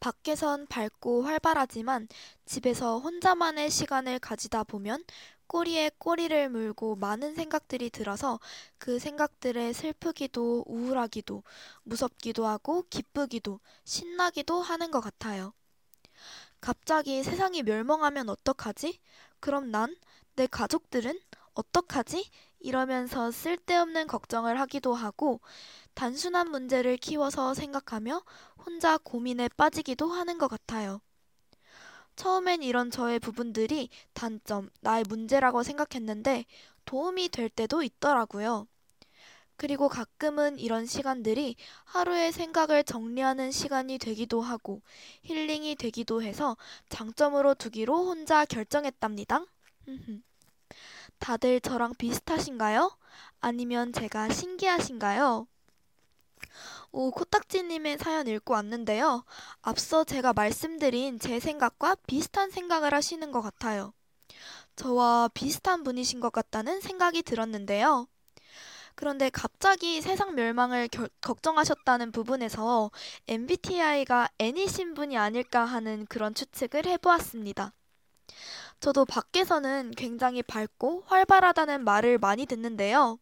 [0.00, 2.08] 밖에선 밝고 활발하지만
[2.46, 5.04] 집에서 혼자만의 시간을 가지다 보면
[5.46, 8.40] 꼬리에 꼬리를 물고 많은 생각들이 들어서
[8.78, 11.42] 그 생각들에 슬프기도 우울하기도
[11.82, 15.52] 무섭기도 하고 기쁘기도 신나기도 하는 것 같아요.
[16.64, 18.98] 갑자기 세상이 멸망하면 어떡하지?
[19.38, 19.94] 그럼 난?
[20.34, 21.20] 내 가족들은?
[21.52, 22.30] 어떡하지?
[22.58, 25.42] 이러면서 쓸데없는 걱정을 하기도 하고
[25.92, 28.22] 단순한 문제를 키워서 생각하며
[28.64, 31.02] 혼자 고민에 빠지기도 하는 것 같아요.
[32.16, 36.46] 처음엔 이런 저의 부분들이 단점, 나의 문제라고 생각했는데
[36.86, 38.66] 도움이 될 때도 있더라고요.
[39.56, 44.82] 그리고 가끔은 이런 시간들이 하루의 생각을 정리하는 시간이 되기도 하고
[45.22, 46.56] 힐링이 되기도 해서
[46.88, 49.44] 장점으로 두기로 혼자 결정했답니다.
[51.18, 52.96] 다들 저랑 비슷하신가요?
[53.40, 55.46] 아니면 제가 신기하신가요?
[56.92, 59.24] 오, 코딱지님의 사연 읽고 왔는데요.
[59.62, 63.92] 앞서 제가 말씀드린 제 생각과 비슷한 생각을 하시는 것 같아요.
[64.76, 68.06] 저와 비슷한 분이신 것 같다는 생각이 들었는데요.
[68.94, 72.90] 그런데 갑자기 세상 멸망을 결, 걱정하셨다는 부분에서
[73.28, 77.72] MBTI가 N이신 분이 아닐까 하는 그런 추측을 해보았습니다.
[78.80, 83.18] 저도 밖에서는 굉장히 밝고 활발하다는 말을 많이 듣는데요.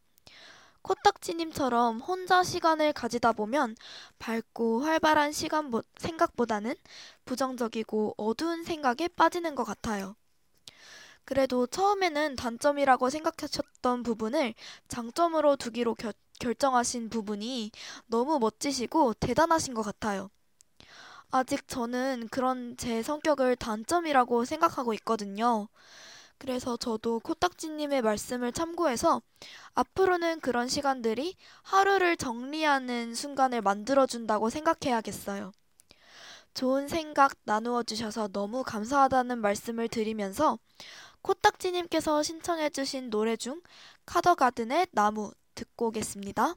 [0.82, 3.76] 코딱지님처럼 혼자 시간을 가지다 보면
[4.18, 6.74] 밝고 활발한 시간 생각보다는
[7.24, 10.16] 부정적이고 어두운 생각에 빠지는 것 같아요.
[11.32, 14.52] 그래도 처음에는 단점이라고 생각하셨던 부분을
[14.88, 17.70] 장점으로 두기로 겨, 결정하신 부분이
[18.06, 20.28] 너무 멋지시고 대단하신 것 같아요.
[21.30, 25.68] 아직 저는 그런 제 성격을 단점이라고 생각하고 있거든요.
[26.36, 29.22] 그래서 저도 코딱지님의 말씀을 참고해서
[29.72, 35.52] 앞으로는 그런 시간들이 하루를 정리하는 순간을 만들어준다고 생각해야겠어요.
[36.54, 40.58] 좋은 생각 나누어 주셔서 너무 감사하다는 말씀을 드리면서
[41.22, 43.60] 코딱지님께서 신청해주신 노래 중
[44.06, 46.54] 카더가든의 나무 듣고 오겠습니다.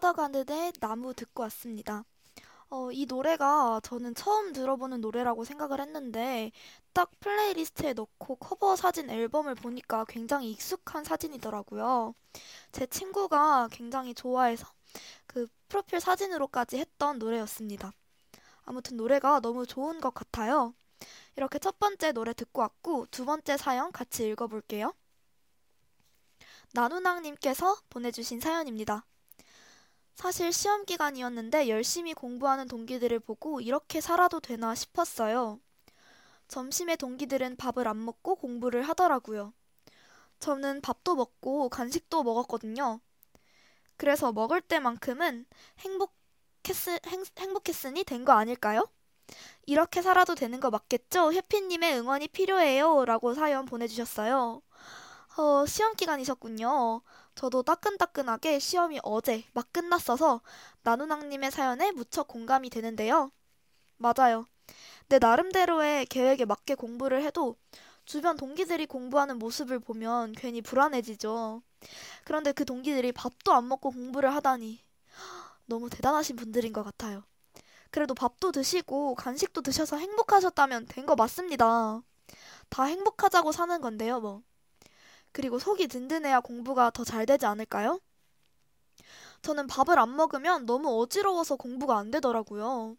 [0.00, 2.04] 카더가든의 나무 듣고 왔습니다.
[2.70, 6.52] 어, 이 노래가 저는 처음 들어보는 노래라고 생각을 했는데
[6.92, 12.14] 딱 플레이리스트에 넣고 커버 사진 앨범을 보니까 굉장히 익숙한 사진이더라고요.
[12.72, 14.66] 제 친구가 굉장히 좋아해서
[15.26, 17.92] 그 프로필 사진으로까지 했던 노래였습니다.
[18.64, 20.74] 아무튼 노래가 너무 좋은 것 같아요.
[21.36, 24.94] 이렇게 첫 번째 노래 듣고 왔고 두 번째 사연 같이 읽어볼게요.
[26.72, 29.04] 나누낭님께서 보내주신 사연입니다.
[30.20, 35.58] 사실 시험 기간이었는데 열심히 공부하는 동기들을 보고 이렇게 살아도 되나 싶었어요.
[36.48, 39.52] 점심에 동기들은 밥을 안 먹고 공부를 하더라고요.
[40.40, 43.00] 저는 밥도 먹고 간식도 먹었거든요.
[43.96, 45.46] 그래서 먹을 때만큼은
[45.80, 46.12] 행복했,
[47.06, 48.88] 행, 행복했으니 된 거 아닐까요?
[49.66, 51.32] 이렇게 살아도 되는 거 맞겠죠?
[51.32, 53.04] 해피님의 응원이 필요해요.
[53.06, 54.62] 라고 사연 보내주셨어요.
[55.40, 57.00] 어, 시험 기간이셨군요.
[57.34, 60.40] 저도 따끈따끈하게 시험이 어제 막 끝났어서
[60.82, 63.30] 나누낭님의 사연에 무척 공감이 되는데요.
[63.98, 64.46] 맞아요.
[65.08, 67.56] 내 나름대로의 계획에 맞게 공부를 해도
[68.06, 71.62] 주변 동기들이 공부하는 모습을 보면 괜히 불안해지죠.
[72.24, 74.80] 그런데 그 동기들이 밥도 안 먹고 공부를 하다니
[75.66, 77.24] 너무 대단하신 분들인 것 같아요.
[77.90, 82.02] 그래도 밥도 드시고 간식도 드셔서 행복하셨다면 된 거 맞습니다.
[82.70, 84.42] 다 행복하자고 사는 건데요, 뭐.
[85.32, 88.00] 그리고 속이 든든해야 공부가 더 잘 되지 않을까요?
[89.42, 92.96] 저는 밥을 안 먹으면 너무 어지러워서 공부가 안 되더라고요.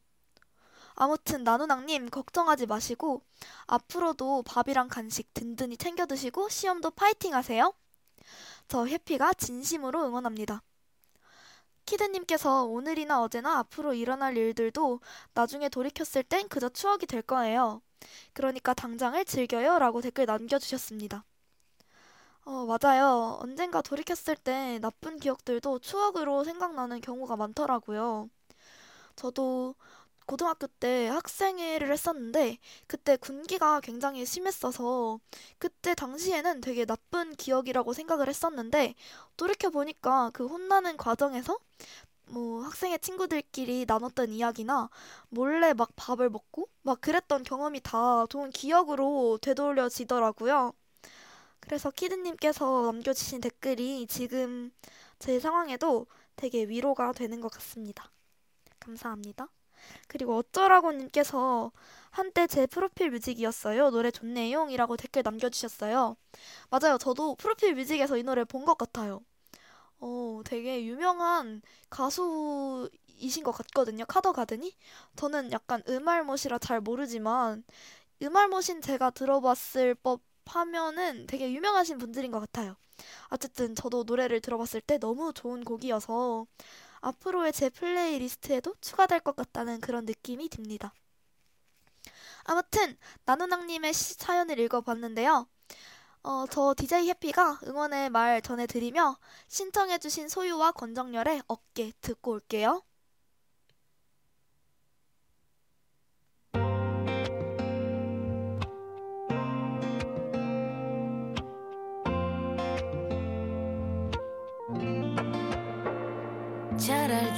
[0.95, 3.21] 아무튼 나누낭님 걱정하지 마시고
[3.67, 7.73] 앞으로도 밥이랑 간식 든든히 챙겨 드시고 시험도 파이팅 하세요.
[8.67, 10.61] 저 해피가 진심으로 응원합니다.
[11.85, 14.99] 키드님께서 오늘이나 어제나 앞으로 일어날 일들도
[15.33, 17.81] 나중에 돌이켰을 땐 그저 추억이 될 거예요.
[18.33, 21.23] 그러니까 당장을 즐겨요 라고 댓글 남겨주셨습니다.
[22.45, 23.37] 어, 맞아요.
[23.41, 28.29] 언젠가 돌이켰을 때 나쁜 기억들도 추억으로 생각나는 경우가 많더라고요.
[29.15, 29.75] 저도
[30.27, 35.19] 고등학교 때 학생회를 했었는데 그때 군기가 굉장히 심했어서
[35.59, 38.95] 그때 당시에는 되게 나쁜 기억이라고 생각을 했었는데
[39.37, 41.57] 돌이켜 보니까 그 혼나는 과정에서
[42.27, 44.89] 뭐 학생회 친구들끼리 나눴던 이야기나
[45.29, 50.73] 몰래 막 밥을 먹고 막 그랬던 경험이 다 좋은 기억으로 되돌려지더라고요.
[51.61, 54.71] 그래서 키드님께서 남겨주신 댓글이 지금
[55.19, 58.11] 제 상황에도 되게 위로가 되는 것 같습니다.
[58.79, 59.47] 감사합니다.
[60.07, 61.71] 그리고 어쩌라고님께서
[62.11, 63.91] 한때 제 프로필 뮤직이었어요.
[63.91, 64.69] 노래 좋네요.
[64.69, 66.17] 이라고 댓글 남겨주셨어요.
[66.69, 66.97] 맞아요.
[66.99, 69.21] 저도 프로필 뮤직에서 이 노래 본 것 같아요.
[69.99, 74.05] 어, 되게 유명한 가수이신 것 같거든요.
[74.07, 74.75] 카더가든이.
[75.15, 77.63] 저는 약간 음알못이라 잘 모르지만
[78.23, 82.75] 음알못인 제가 들어봤을 법 하면은 되게 유명하신 분들인 것 같아요.
[83.29, 86.45] 어쨌든 저도 노래를 들어봤을 때 너무 좋은 곡이어서
[87.01, 90.93] 앞으로의 제 플레이리스트에도 추가될 것 같다는 그런 느낌이 듭니다.
[92.43, 95.47] 아무튼 나누낭님의 사연을 읽어봤는데요.
[96.23, 99.17] 어, 저 DJ 해피가 응원의 말 전해드리며
[99.47, 102.83] 신청해주신 소유와 권정열의 어깨 듣고 올게요.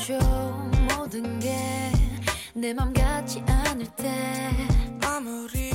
[0.03, 0.19] 잘 알죠
[0.97, 4.11] 모든 게내 맘 같지 않을 때.
[5.01, 5.71] 아무리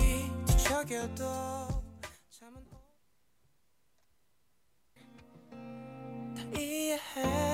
[0.46, 1.24] 뒤척여도
[2.30, 2.62] 잠은
[6.36, 7.47] 다 이해해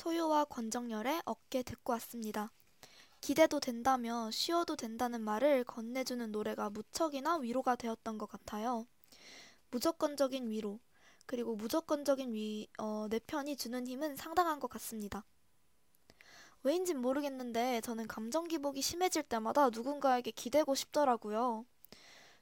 [0.00, 2.50] 소유와 권정열의 어깨 듣고 왔습니다.
[3.20, 8.86] 기대도 된다며 쉬어도 된다는 말을 건네주는 노래가 무척이나 위로가 되었던 것 같아요.
[9.70, 10.80] 무조건적인 위로,
[11.26, 15.26] 그리고 무조건적인 위, 어, 내 편이 주는 힘은 상당한 것 같습니다.
[16.62, 21.66] 왜인진 모르겠는데 저는 감정 기복이 심해질 때마다 누군가에게 기대고 싶더라고요.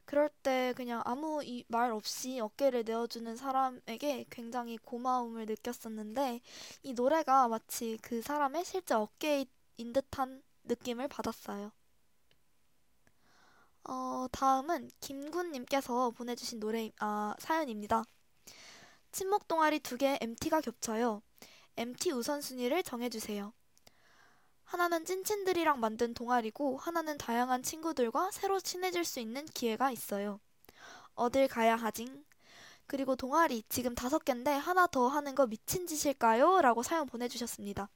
[0.09, 6.41] 그럴 때 그냥 아무 말 없이 어깨를 내어주는 사람에게 굉장히 고마움을 느꼈었는데
[6.83, 9.47] 이 노래가 마치 그 사람의 실제 어깨인
[9.93, 11.71] 듯한 느낌을 받았어요.
[13.85, 18.05] 어, 다음은 김군님께서 보내주신 노래, 아, 사연입니다.
[19.13, 21.21] 침묵 동아리 두 개 MT가 겹쳐요.
[21.77, 23.53] MT 우선순위를 정해주세요.
[24.69, 30.41] 하나는 찐친들이랑 만든 동아리고 하나는 다양한 친구들과 새로 친해질 수 있는 기회가 있어요.
[31.15, 32.23] 어딜 가야 하징?
[32.87, 36.61] 그리고 동아리 지금 다섯 개인데 하나 더 하는 거 미친 짓일까요?
[36.61, 37.89] 라고 사연 보내주셨습니다.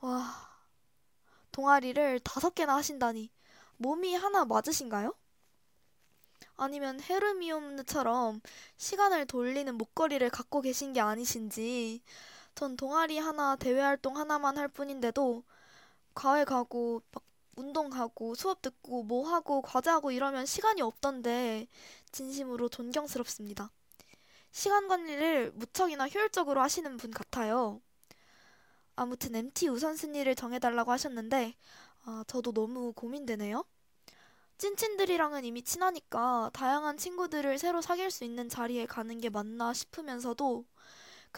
[0.00, 0.50] 와,
[1.50, 3.30] 동아리를 다섯 개나 하신다니
[3.78, 5.14] 몸이 하나 맞으신가요?
[6.58, 8.42] 아니면 헤르미온느처럼
[8.76, 12.02] 시간을 돌리는 목걸이를 갖고 계신 게 아니신지
[12.58, 15.44] 전 동아리 하나, 대외 활동 하나만 할 뿐인데도
[16.12, 17.22] 과외 가고 막
[17.54, 21.68] 운동 가고 수업 듣고 뭐 하고 과제하고 이러면 시간이 없던데
[22.10, 23.70] 진심으로 존경스럽습니다.
[24.50, 27.80] 시간 관리를 무척이나 효율적으로 하시는 분 같아요.
[28.96, 31.54] 아무튼 MT 우선순위를 정해달라고 하셨는데
[32.06, 33.64] 아, 저도 너무 고민되네요.
[34.58, 40.64] 찐친들이랑은 이미 친하니까 다양한 친구들을 새로 사귈 수 있는 자리에 가는 게 맞나 싶으면서도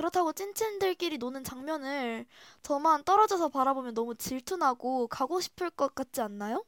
[0.01, 2.26] 그렇다고 찐친들끼리 노는 장면을
[2.62, 6.64] 저만 떨어져서 바라보면 너무 질투나고 가고 싶을 것 같지 않나요?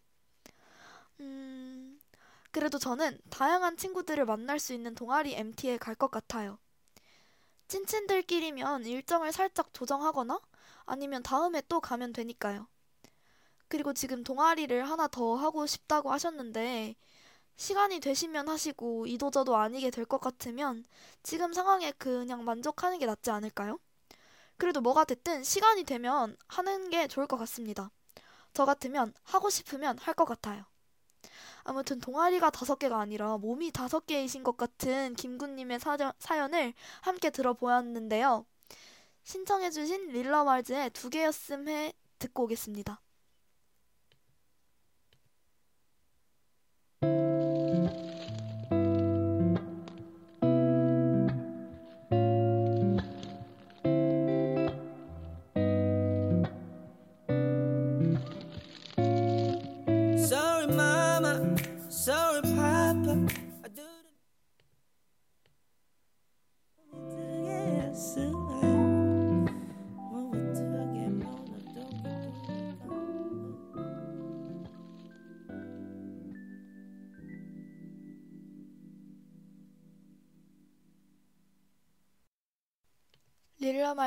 [1.21, 1.99] 음,
[2.53, 6.59] 그래도 저는 다양한 친구들을 만날 수 있는 동아리 MT에 갈 것 같아요.
[7.67, 10.39] 찐친들끼리면 일정을 살짝 조정하거나
[10.87, 12.69] 아니면 다음에 또 가면 되니까요.
[13.69, 16.95] 그리고 지금 동아리를 하나 더 하고 싶다고 하셨는데
[17.57, 20.85] 시간이 되시면 하시고 이도저도 아니게 될 것 같으면
[21.23, 23.79] 지금 상황에 그냥 만족하는 게 낫지 않을까요?
[24.59, 27.91] 그래도 뭐가 됐든 시간이 되면 하는 게 좋을 것 같습니다.
[28.55, 30.65] 저 같으면 하고 싶으면 할 것 같아요.
[31.65, 35.81] 아무튼 동아리가 다섯 개가 아니라 몸이 다섯 개이신 것 같은 김군님의
[36.21, 38.47] 사연을 함께 들어보았는데요.
[39.25, 43.02] 신청해주신 릴러말즈의 두 개였음 해 듣고 오겠습니다.
[47.03, 48.12] Thank you.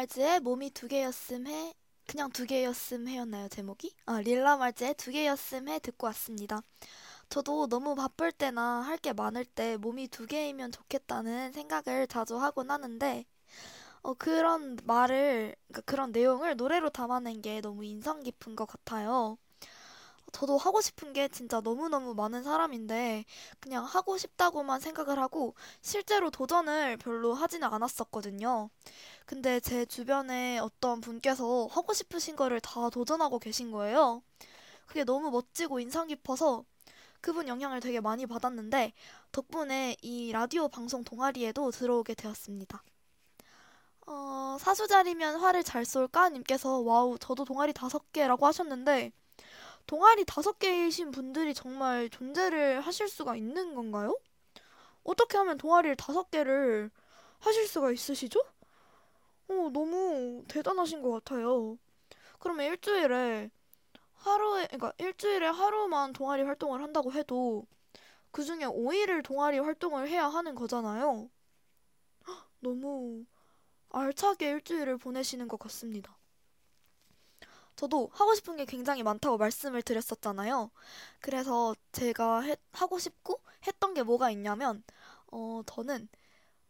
[0.05, 1.73] 말즈의 몸이 두 개였음 해
[2.07, 3.91] 그냥 두 개였음 해였나요 제목이?
[4.05, 6.61] 아 릴라 말즈의 두 개였음 해 듣고 왔습니다.
[7.29, 12.71] 저도 너무 바쁠 때나 할 게 많을 때 몸이 두 개이면 좋겠다는 생각을 자주 하곤
[12.71, 13.25] 하는데
[14.03, 19.37] 어, 그런 말을 그러니까 그런 내용을 노래로 담아낸 게 너무 인상 깊은 것 같아요.
[20.35, 23.23] 저도 하고 싶은 게 진짜 너무너무 많은 사람인데
[23.61, 28.69] 그냥 하고 싶다고만 생각을 하고 실제로 도전을 별로 하지는 않았었거든요.
[29.25, 34.21] 근데 제 주변에 어떤 분께서 하고 싶으신 거를 다 도전하고 계신 거예요.
[34.87, 36.65] 그게 너무 멋지고 인상 깊어서
[37.21, 38.91] 그분 영향을 되게 많이 받았는데
[39.31, 42.83] 덕분에 이 라디오 방송 동아리에도 들어오게 되었습니다.
[44.07, 46.27] 어, 사수자리면 활을 잘 쏠까?
[46.29, 49.13] 님께서 와우 저도 동아리 다섯 개라고 하셨는데
[49.87, 54.17] 동아리 다섯 개이신 분들이 정말 존재를 하실 수가 있는 건가요?
[55.03, 56.91] 어떻게 하면 동아리를 다섯 개를
[57.39, 58.41] 하실 수가 있으시죠?
[59.47, 61.77] 어, 너무 대단하신 것 같아요.
[62.39, 63.51] 그러면 일주일에
[64.15, 67.65] 하루에, 그러니까 일주일에 하루만 동아리 활동을 한다고 해도
[68.31, 71.29] 그 중에 5일을 동아리 활동을 해야 하는 거잖아요.
[72.27, 73.25] 헉, 너무
[73.91, 76.17] 알차게 일주일을 보내시는 것 같습니다.
[77.75, 80.71] 저도 하고 싶은 게 굉장히 많다고 말씀을 드렸었잖아요.
[81.21, 84.83] 그래서 제가 해- 하고 싶고 했던 게 뭐가 있냐면,
[85.31, 86.07] 어, 저는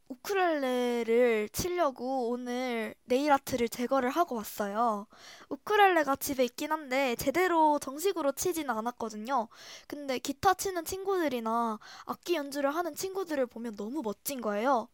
[0.08, 5.08] 우쿨렐레를 치려고 오늘 네일 아트를 제거를 하고 왔어요.
[5.50, 9.48] 우쿨렐레가 집에 있긴 한데 제대로 정식으로 치지는 않았거든요.
[9.88, 14.88] 근데 기타 치는 친구들이나 악기 연주를 하는 친구들을 보면 너무 멋진 거예요.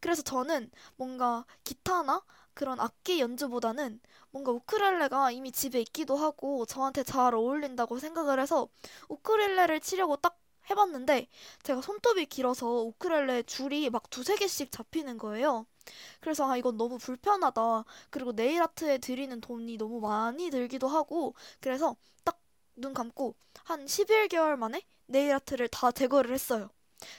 [0.00, 2.22] 그래서 저는 뭔가 기타나
[2.58, 4.00] 그런 악기 연주보다는
[4.30, 8.68] 뭔가 우쿨렐레가 이미 집에 있기도 하고 저한테 잘 어울린다고 생각을 해서
[9.08, 10.38] 우쿨렐레를 치려고 딱
[10.70, 11.28] 해봤는데
[11.62, 15.66] 제가 손톱이 길어서 우쿨렐레 줄이 막 두세 개씩 잡히는 거예요.
[16.20, 17.84] 그래서 아 이건 너무 불편하다.
[18.10, 22.38] 그리고 네일 아트에 들이는 돈이 너무 많이 들기도 하고 그래서 딱
[22.80, 23.34] 눈 감고
[23.64, 26.70] 한 11개월 만에 네일 아트를 다 제거를 했어요.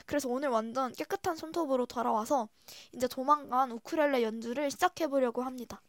[0.06, 2.48] 그래서 오늘 완전 깨끗한 손톱으로 돌아와서
[2.92, 5.82] 이제 조만간 우쿨렐레 연주를 시작해 보려고 합니다.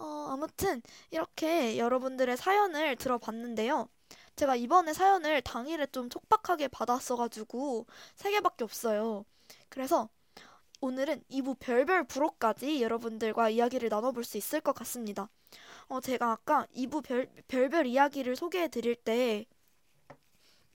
[0.00, 3.88] 어, 아무튼 이렇게 여러분들의 사연을 들어봤는데요.
[4.36, 7.86] 제가 이번에 사연을 당일에 좀 촉박하게 받았어가지고
[8.16, 9.24] 세 개밖에 없어요.
[9.68, 10.08] 그래서
[10.80, 15.30] 오늘은 2부 별별 부로까지 여러분들과 이야기를 나눠볼 수 있을 것 같습니다.
[15.86, 19.46] 어, 제가 아까 2부 별, 별별 이야기를 소개해 드릴 때,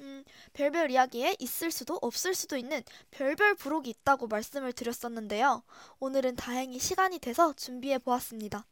[0.02, 0.24] 음,
[0.54, 2.82] 별별 이야기에 있을 수도 없을 수도 있는
[3.12, 5.64] 별별 부록이 있다고 말씀을 드렸었는데요.
[6.00, 8.66] 오늘은 다행히 시간이 돼서 준비해 보았습니다.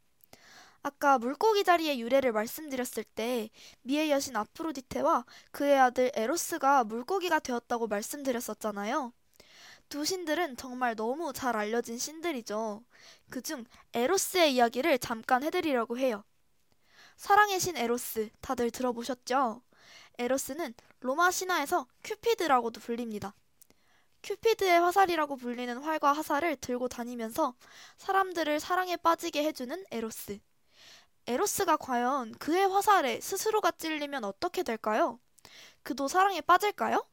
[0.84, 3.49] 아까 물고기 자리의 유래를 말씀드렸을 때
[3.82, 9.11] 미의 여신 아프로디테와 그의 아들 에로스가 물고기가 되었다고 말씀드렸었잖아요.
[9.89, 12.84] 두 신들은 정말 너무 잘 알려진 신들이죠.
[13.30, 16.23] 그중 에로스의 이야기를 잠깐 해드리려고 해요.
[17.17, 19.61] 사랑의 신 에로스 다들 들어보셨죠?
[20.20, 23.34] 에로스는 로마 신화에서 큐피드라고도 불립니다.
[24.24, 27.53] 큐피드의 화살이라고 불리는 활과 화살을 들고 다니면서
[27.97, 30.39] 사람들을 사랑에 빠지게 해주는 에로스.
[31.28, 35.20] 에로스가 과연 그의 화살에 스스로가 찔리면 어떻게 될까요?
[35.84, 37.05] 그도 사랑에 빠질까요?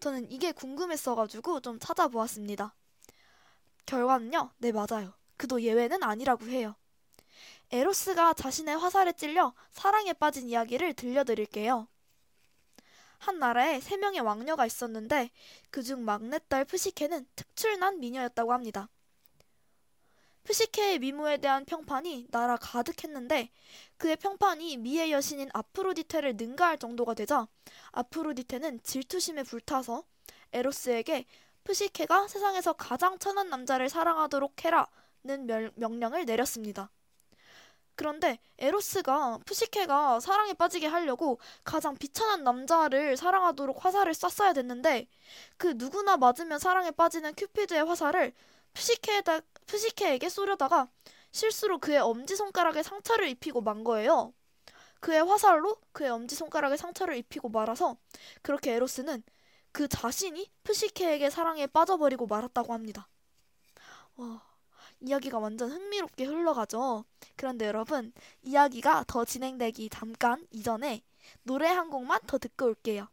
[0.00, 2.74] 저는 이게 궁금했어가지고 좀 찾아보았습니다.
[3.86, 5.14] 결과는요, 네, 맞아요.
[5.36, 6.74] 그도 예외는 아니라고 해요.
[7.70, 11.86] 에로스가 자신의 화살에 찔려 사랑에 빠진 이야기를 들려드릴게요.
[13.20, 15.30] 한 나라에 세 명의 왕녀가 있었는데
[15.70, 18.88] 그중 막내딸 푸시케는 특출난 미녀였다고 합니다.
[20.44, 23.50] 푸시케의 미모에 대한 평판이 나라 가득했는데
[23.98, 27.46] 그의 평판이 미의 여신인 아프로디테를 능가할 정도가 되자
[27.92, 30.02] 아프로디테는 질투심에 불타서
[30.52, 31.26] 에로스에게
[31.64, 36.90] 푸시케가 세상에서 가장 천한 남자를 사랑하도록 해라는 멸- 명령을 내렸습니다.
[38.00, 45.06] 그런데 에로스가 푸시케가 사랑에 빠지게 하려고 가장 비천한 남자를 사랑하도록 화살을 쐈어야 됐는데
[45.58, 48.32] 그 누구나 맞으면 사랑에 빠지는 큐피드의 화살을
[48.72, 50.88] 푸시케에다, 푸시케에게 쏘려다가
[51.30, 54.32] 실수로 그의 엄지손가락에 상처를 입히고 만 거예요.
[55.00, 57.98] 그의 화살로 그의 엄지손가락에 상처를 입히고 말아서
[58.40, 59.22] 그렇게 에로스는
[59.72, 63.08] 그 자신이 푸시케에게 사랑에 빠져버리고 말았다고 합니다.
[64.16, 64.49] 와,
[65.00, 67.04] 이야기가 완전 흥미롭게 흘러가죠.
[67.36, 71.02] 그런데 여러분, 이야기가 더 진행되기 잠깐 이전에
[71.42, 73.08] 노래 한 곡만 더 듣고 올게요.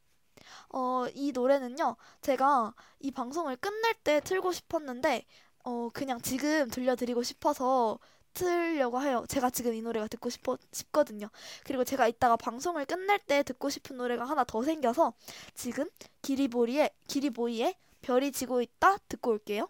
[0.69, 5.25] 어, 이 노래는요, 제가 이 방송을 끝낼 때 틀고 싶었는데,
[5.63, 7.99] 어, 그냥 지금 들려드리고 싶어서
[8.33, 9.25] 틀려고 해요.
[9.27, 11.29] 제가 지금 이 노래가 듣고 싶어, 싶거든요.
[11.63, 15.13] 그리고 제가 이따가 방송을 끝낼 때 듣고 싶은 노래가 하나 더 생겨서
[15.55, 15.89] 지금
[16.21, 19.69] 기리보리의, 기리보이의 별이 지고 있다 듣고 올게요.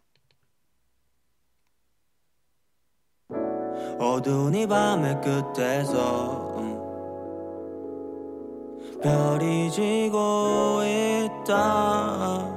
[3.99, 6.77] 어두운 이 밤의 끝에서 음.
[9.01, 12.55] 별이 지고 있다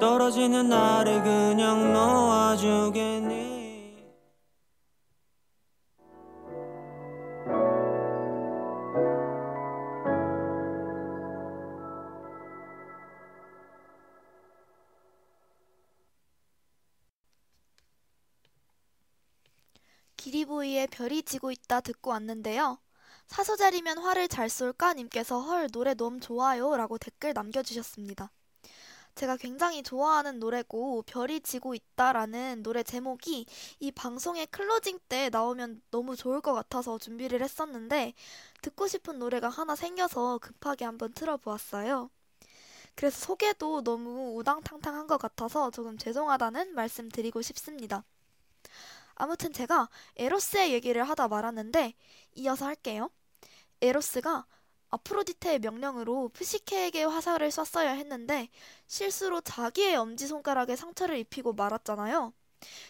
[0.00, 3.41] 떨어지는 나를 그냥 놓아주겠니
[20.62, 22.78] 기리보이의 별이 지고 있다 듣고 왔는데요.
[23.26, 28.30] 사소자리면 화를 잘 쏠까 님께서 헐 노래 너무 좋아요 라고 댓글 남겨주셨습니다.
[29.14, 33.46] 제가 굉장히 좋아하는 노래고 별이 지고 있다라는 노래 제목이
[33.80, 38.14] 이 방송의 클로징 때 나오면 너무 좋을 것 같아서 준비를 했었는데
[38.62, 42.08] 듣고 싶은 노래가 하나 생겨서 급하게 한번 틀어보았어요.
[42.94, 48.04] 그래서 소개도 너무 우당탕탕한 것 같아서 조금 죄송하다는 말씀 드리고 싶습니다.
[49.14, 51.94] 아무튼 제가 에로스의 얘기를 하다 말았는데
[52.34, 53.10] 이어서 할게요.
[53.80, 54.46] 에로스가
[54.90, 58.48] 아프로디테의 명령으로 푸시케에게 화살을 쐈어야 했는데
[58.86, 62.32] 실수로 자기의 엄지손가락에 상처를 입히고 말았잖아요.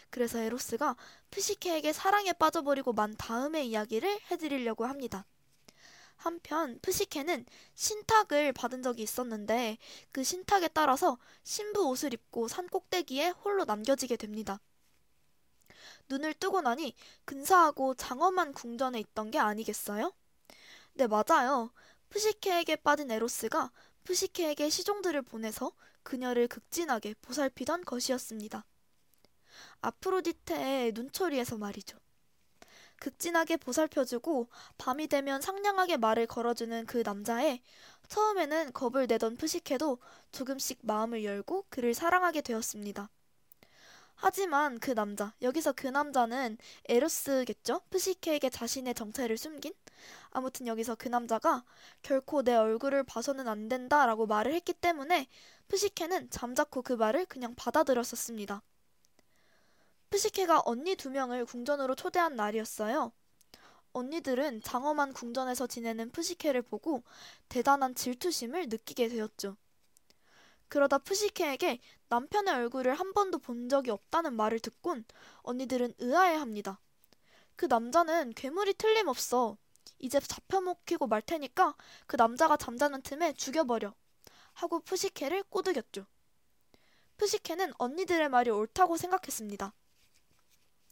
[0.09, 0.95] 그래서 에로스가
[1.31, 5.25] 푸시케에게 사랑에 빠져버리고 만 다음의 이야기를 해드리려고 합니다.
[6.17, 7.45] 한편 푸시케는
[7.75, 9.77] 신탁을 받은 적이 있었는데
[10.11, 14.59] 그 신탁에 따라서 신부 옷을 입고 산 꼭대기에 홀로 남겨지게 됩니다.
[16.09, 16.95] 눈을 뜨고 나니
[17.25, 20.13] 근사하고 장엄한 궁전에 있던 게 아니겠어요?
[20.93, 21.71] 네, 맞아요.
[22.09, 23.71] 푸시케에게 빠진 에로스가
[24.03, 25.71] 푸시케에게 시종들을 보내서
[26.03, 28.65] 그녀를 극진하게 보살피던 것이었습니다.
[29.81, 31.97] 아프로디테의 눈초리에서 말이죠.
[32.99, 34.47] 극진하게 보살펴주고
[34.77, 37.61] 밤이 되면 상냥하게 말을 걸어주는 그 남자에
[38.07, 39.97] 처음에는 겁을 내던 푸시케도
[40.31, 43.09] 조금씩 마음을 열고 그를 사랑하게 되었습니다.
[44.25, 46.57] 하지만 그 남자, 여기서 그 남자는
[46.87, 47.81] 에로스겠죠?
[47.89, 49.73] 푸시케에게 자신의 정체를 숨긴?
[50.31, 51.65] 아무튼 여기서 그 남자가
[52.03, 55.27] 결코 내 얼굴을 봐서는 안 된다 라고 말을 했기 때문에
[55.67, 58.61] 푸시케는 잠자코 그 말을 그냥 받아들였었습니다.
[60.09, 63.11] 푸시케가 언니 두 명을 궁전으로 초대한 날이었어요.
[63.91, 67.03] 언니들은 장엄한 궁전에서 지내는 푸시케를 보고
[67.49, 69.57] 대단한 질투심을 느끼게 되었죠.
[70.69, 71.79] 그러다 푸시케에게
[72.13, 75.03] 남편의 얼굴을 한 번도 본 적이 없다는 말을 듣곤
[75.41, 76.79] 언니들은 의아해 합니다.
[77.55, 79.57] 그 남자는 괴물이 틀림없어.
[79.97, 83.95] 이제 잡혀먹히고 말 테니까 그 남자가 잠자는 틈에 죽여버려.
[84.53, 86.05] 하고 푸시케를 꼬드겼죠.
[87.17, 89.73] 푸시케는 언니들의 말이 옳다고 생각했습니다.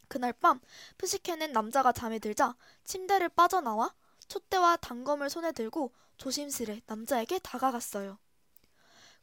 [0.08, 0.58] 그날 밤
[0.98, 3.94] 푸시케는 남자가 잠에 들자 침대를 빠져나와
[4.26, 8.18] 촛대와 단검을 손에 들고 조심스레 남자에게 다가갔어요.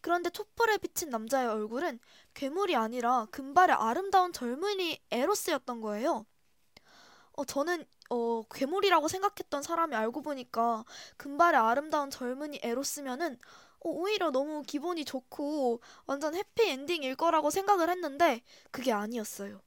[0.02, 2.00] 그런데 촛불에 비친 남자의 얼굴은
[2.34, 6.26] 괴물이 아니라 금발의 아름다운 젊은이 에로스였던 거예요.
[7.34, 10.84] 어, 저는 어, 괴물이라고 생각했던 사람이 알고 보니까
[11.18, 13.38] 금발의 아름다운 젊은이 에로스면은
[13.80, 18.42] 어, 오히려 너무 기분이 좋고 완전 해피엔딩일 거라고 생각을 했는데
[18.72, 19.62] 그게 아니었어요.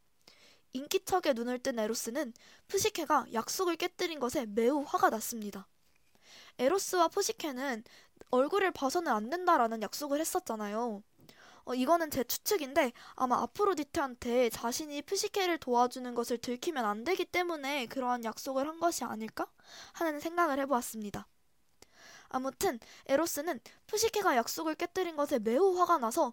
[0.72, 2.32] 인기척에 눈을 뜬 에로스는
[2.68, 5.68] 푸시케가 약속을 깨뜨린 것에 매우 화가 났습니다.
[6.58, 7.84] 에로스와 푸시케는
[8.30, 11.02] 얼굴을 봐서는 안 된다라는 약속을 했었잖아요.
[11.64, 18.24] 어, 이거는 제 추측인데 아마 아프로디테한테 자신이 푸시케를 도와주는 것을 들키면 안 되기 때문에 그러한
[18.24, 19.46] 약속을 한 것이 아닐까
[19.92, 21.28] 하는 생각을 해보았습니다.
[22.30, 26.32] 아무튼 에로스는 푸시케가 약속을 깨뜨린 것에 매우 화가 나서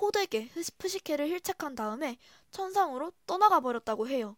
[0.00, 0.48] 호되게
[0.78, 2.16] 푸시케를 힐책한 다음에
[2.52, 4.36] 천상으로 떠나가 버렸다고 해요.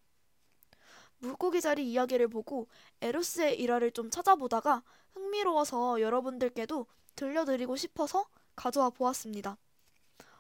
[1.19, 2.69] 물고기 자리 이야기를 보고
[3.03, 4.83] 에로스의 일화를 좀 찾아보다가
[5.15, 6.87] 흥미로워서 여러분들께도
[7.17, 9.57] 들려드리고 싶어서 가져와 보았습니다.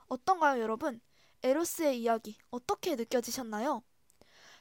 [0.07, 1.01] 어떤가요, 여러분?
[1.43, 3.83] 에로스의 이야기 어떻게 느껴지셨나요?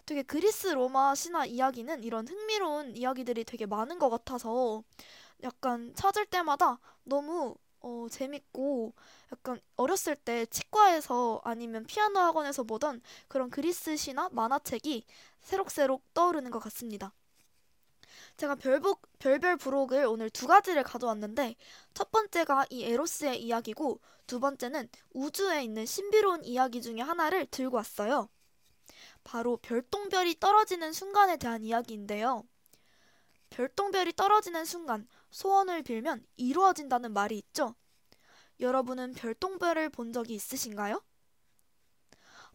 [0.05, 4.83] 되게 그리스 로마 신화 이야기는 이런 흥미로운 이야기들이 되게 많은 것 같아서
[5.43, 8.93] 약간 찾을 때마다 너무 어, 재밌고
[9.31, 15.05] 약간 어렸을 때 치과에서 아니면 피아노 학원에서 보던 그런 그리스 신화 만화책이
[15.41, 17.13] 새록새록 떠오르는 것 같습니다.
[18.37, 21.55] 제가 별복, 별별 부록을 오늘 두 가지를 가져왔는데
[21.93, 28.29] 첫 번째가 이 에로스의 이야기고 두 번째는 우주에 있는 신비로운 이야기 중에 하나를 들고 왔어요.
[29.23, 32.43] 바로 별똥별이 떨어지는 순간에 대한 이야기인데요.
[33.51, 37.75] 별똥별이 떨어지는 순간 소원을 빌면 이루어진다는 말이 있죠.
[38.59, 41.01] 여러분은 별똥별을 본 적이 있으신가요?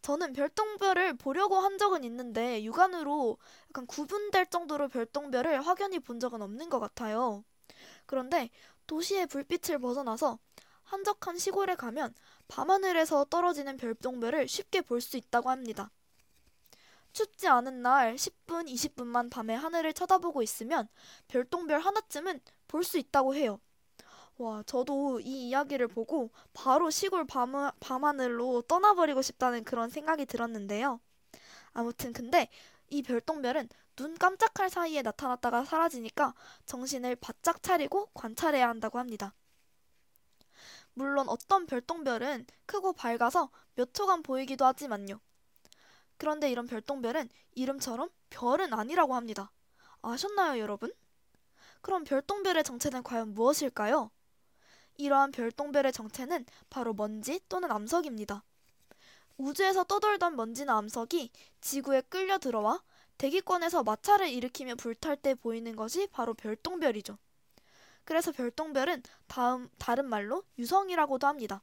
[0.03, 3.39] 저는 별똥별을 보려고 한 적은 있는데 육안으로
[3.79, 7.45] 약간 구분될 정도로 별똥별을 확연히 본 적은 없는 것 같아요.
[8.07, 8.51] 그런데
[8.89, 10.41] 도시의 불빛을 벗어나서
[10.83, 12.13] 한적한 시골에 가면
[12.49, 15.93] 밤하늘에서 떨어지는 별똥별을 쉽게 볼 수 있다고 합니다.
[17.13, 20.89] 춥지 않은 날 10분, 20분만 밤에 하늘을 쳐다보고 있으면
[21.29, 23.61] 별똥별 하나쯤은 볼 수 있다고 해요.
[24.39, 31.01] 와, 저도 이 이야기를 보고 바로 시골 밤, 밤하늘로 떠나버리고 싶다는 그런 생각이 들었는데요.
[31.73, 32.49] 아무튼 근데
[32.91, 36.35] 이 별똥별은 눈 깜짝할 사이에 나타났다가 사라지니까
[36.67, 39.35] 정신을 바짝 차리고 관찰해야 한다고 합니다.
[40.95, 45.21] 물론 어떤 별똥별은 크고 밝아서 몇 초간 보이기도 하지만요.
[46.17, 49.53] 그런데 이런 별똥별은 이름처럼 별은 아니라고 합니다.
[50.03, 50.93] 아셨나요, 여러분?
[51.81, 54.11] 그럼 별똥별의 정체는 과연 무엇일까요?
[54.97, 58.43] 이러한 별똥별의 정체는 바로 먼지 또는 암석입니다.
[59.39, 61.31] 우주에서 떠돌던 먼지나 암석이
[61.61, 62.83] 지구에 끌려 들어와
[63.19, 67.19] 대기권에서 마찰을 일으키며 불탈 때 보이는 것이 바로 별똥별이죠.
[68.05, 71.63] 그래서 별똥별은 다음, 다른 말로 유성이라고도 합니다.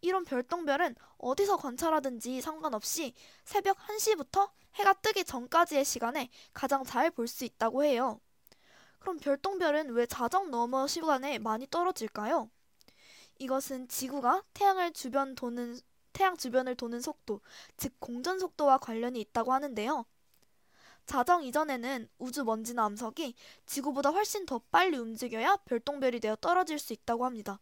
[0.00, 3.14] 이런 별똥별은 어디서 관찰하든지 상관없이
[3.44, 8.20] 새벽 1시부터 해가 뜨기 전까지의 시간에 가장 잘 볼 수 있다고 해요.
[9.00, 12.50] 그럼 별똥별은 왜 자정 너머 시간에 많이 떨어질까요?
[13.38, 15.78] 이것은 지구가 태양을 주변 도는
[16.12, 17.40] 태양 주변을 도는 속도,
[17.76, 20.04] 즉 공전 속도와 관련이 있다고 하는데요.
[21.06, 23.34] 자정 이전에는 우주 먼지나 암석이
[23.66, 27.60] 지구보다 훨씬 더 빨리 움직여야 별똥별이 되어 떨어질 수 있다고 합니다.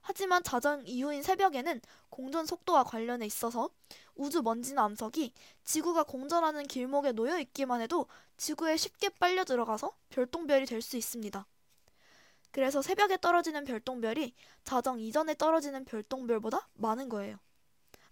[0.00, 3.70] 하지만 자정 이후인 새벽에는 공전 속도와 관련해 있어서
[4.14, 5.32] 우주 먼지나 암석이
[5.64, 8.06] 지구가 공전하는 길목에 놓여 있기만 해도
[8.36, 11.46] 지구에 쉽게 빨려 들어가서 별똥별이 될 수 있습니다.
[12.50, 14.32] 그래서 새벽에 떨어지는 별똥별이
[14.64, 17.38] 자정 이전에 떨어지는 별똥별보다 많은 거예요.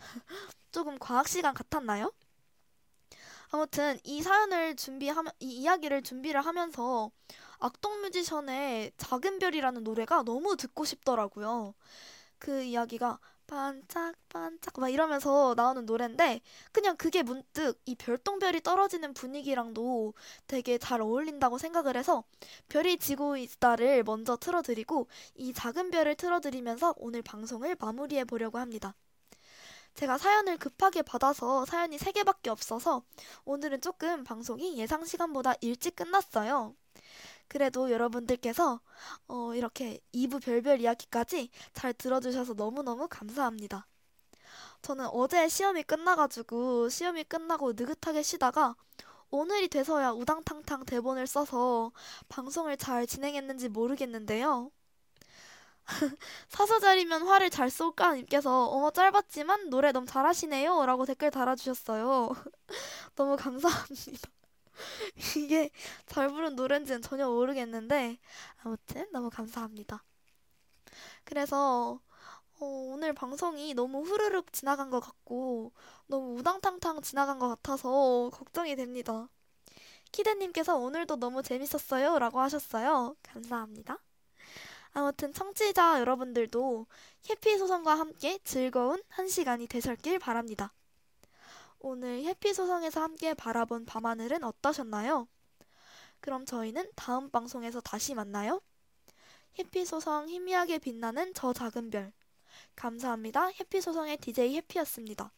[0.72, 2.12] 조금 과학 시간 같았나요?
[3.50, 7.10] 아무튼 이 사연을 준비하면 이 이야기를 준비를 하면서
[7.58, 11.74] 악동 뮤지션의 작은 별이라는 노래가 너무 듣고 싶더라고요.
[12.38, 16.40] 그 이야기가 반짝반짝 막 이러면서 나오는 노래인데
[16.72, 20.14] 그냥 그게 문득 이 별똥별이 떨어지는 분위기랑도
[20.46, 22.24] 되게 잘 어울린다고 생각을 해서
[22.68, 28.94] 별이 지고 있다를 먼저 틀어드리고 이 작은 별을 틀어드리면서 오늘 방송을 마무리해 보려고 합니다.
[29.94, 33.02] 제가 사연을 급하게 받아서 사연이 3개밖에 없어서
[33.44, 36.74] 오늘은 조금 방송이 예상 시간보다 일찍 끝났어요.
[37.48, 38.80] 그래도 여러분들께서
[39.28, 43.86] 어, 이렇게 2부 별별 이야기까지 잘 들어주셔서 너무너무 감사합니다.
[44.80, 48.74] 저는 어제 시험이 끝나가지고 시험이 끝나고 느긋하게 쉬다가
[49.30, 51.92] 오늘이 돼서야 우당탕탕 대본을 써서
[52.28, 54.70] 방송을 잘 진행했는지 모르겠는데요.
[56.48, 62.30] 사서자리면 화를 잘 쏠까 님께서 어머 짧았지만 노래 너무 잘하시네요 라고 댓글 달아주셨어요.
[63.16, 64.30] 너무 감사합니다.
[65.36, 65.70] 이게
[66.06, 68.18] 잘 부른 노래인지는 전혀 모르겠는데
[68.64, 70.04] 아무튼 너무 감사합니다.
[71.24, 72.00] 그래서
[72.60, 75.72] 어, 오늘 방송이 너무 후루룩 지나간 것 같고
[76.06, 79.28] 너무 우당탕탕 지나간 것 같아서 걱정이 됩니다.
[80.12, 83.16] 키데님께서 오늘도 너무 재밌었어요 라고 하셨어요.
[83.22, 83.98] 감사합니다.
[84.92, 86.86] 아무튼 청취자 여러분들도
[87.30, 90.72] 해피 소성과 함께 즐거운 한 시간이 되셨길 바랍니다.
[91.78, 95.26] 오늘 해피 소성에서 함께 바라본 밤하늘은 어떠셨나요?
[96.20, 98.60] 그럼 저희는 다음 방송에서 다시 만나요.
[99.58, 102.12] 해피 소성 희미하게 빛나는 저 작은 별.
[102.76, 103.46] 감사합니다.
[103.46, 105.32] 해피 소성의 DJ 해피였습니다.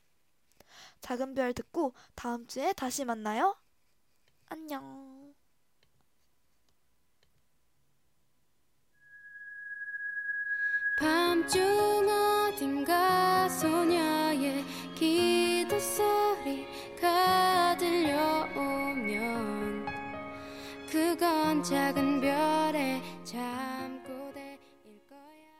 [1.00, 3.56] 작은 별 듣고 다음 주에 다시 만나요.
[4.48, 5.13] 안녕.
[10.96, 14.64] 밤중 어딘가 소녀의
[14.94, 19.86] 기도 소리가 들려오면
[20.88, 24.60] 그건 작은 별의 잠꼬대일
[25.08, 25.50] 거야.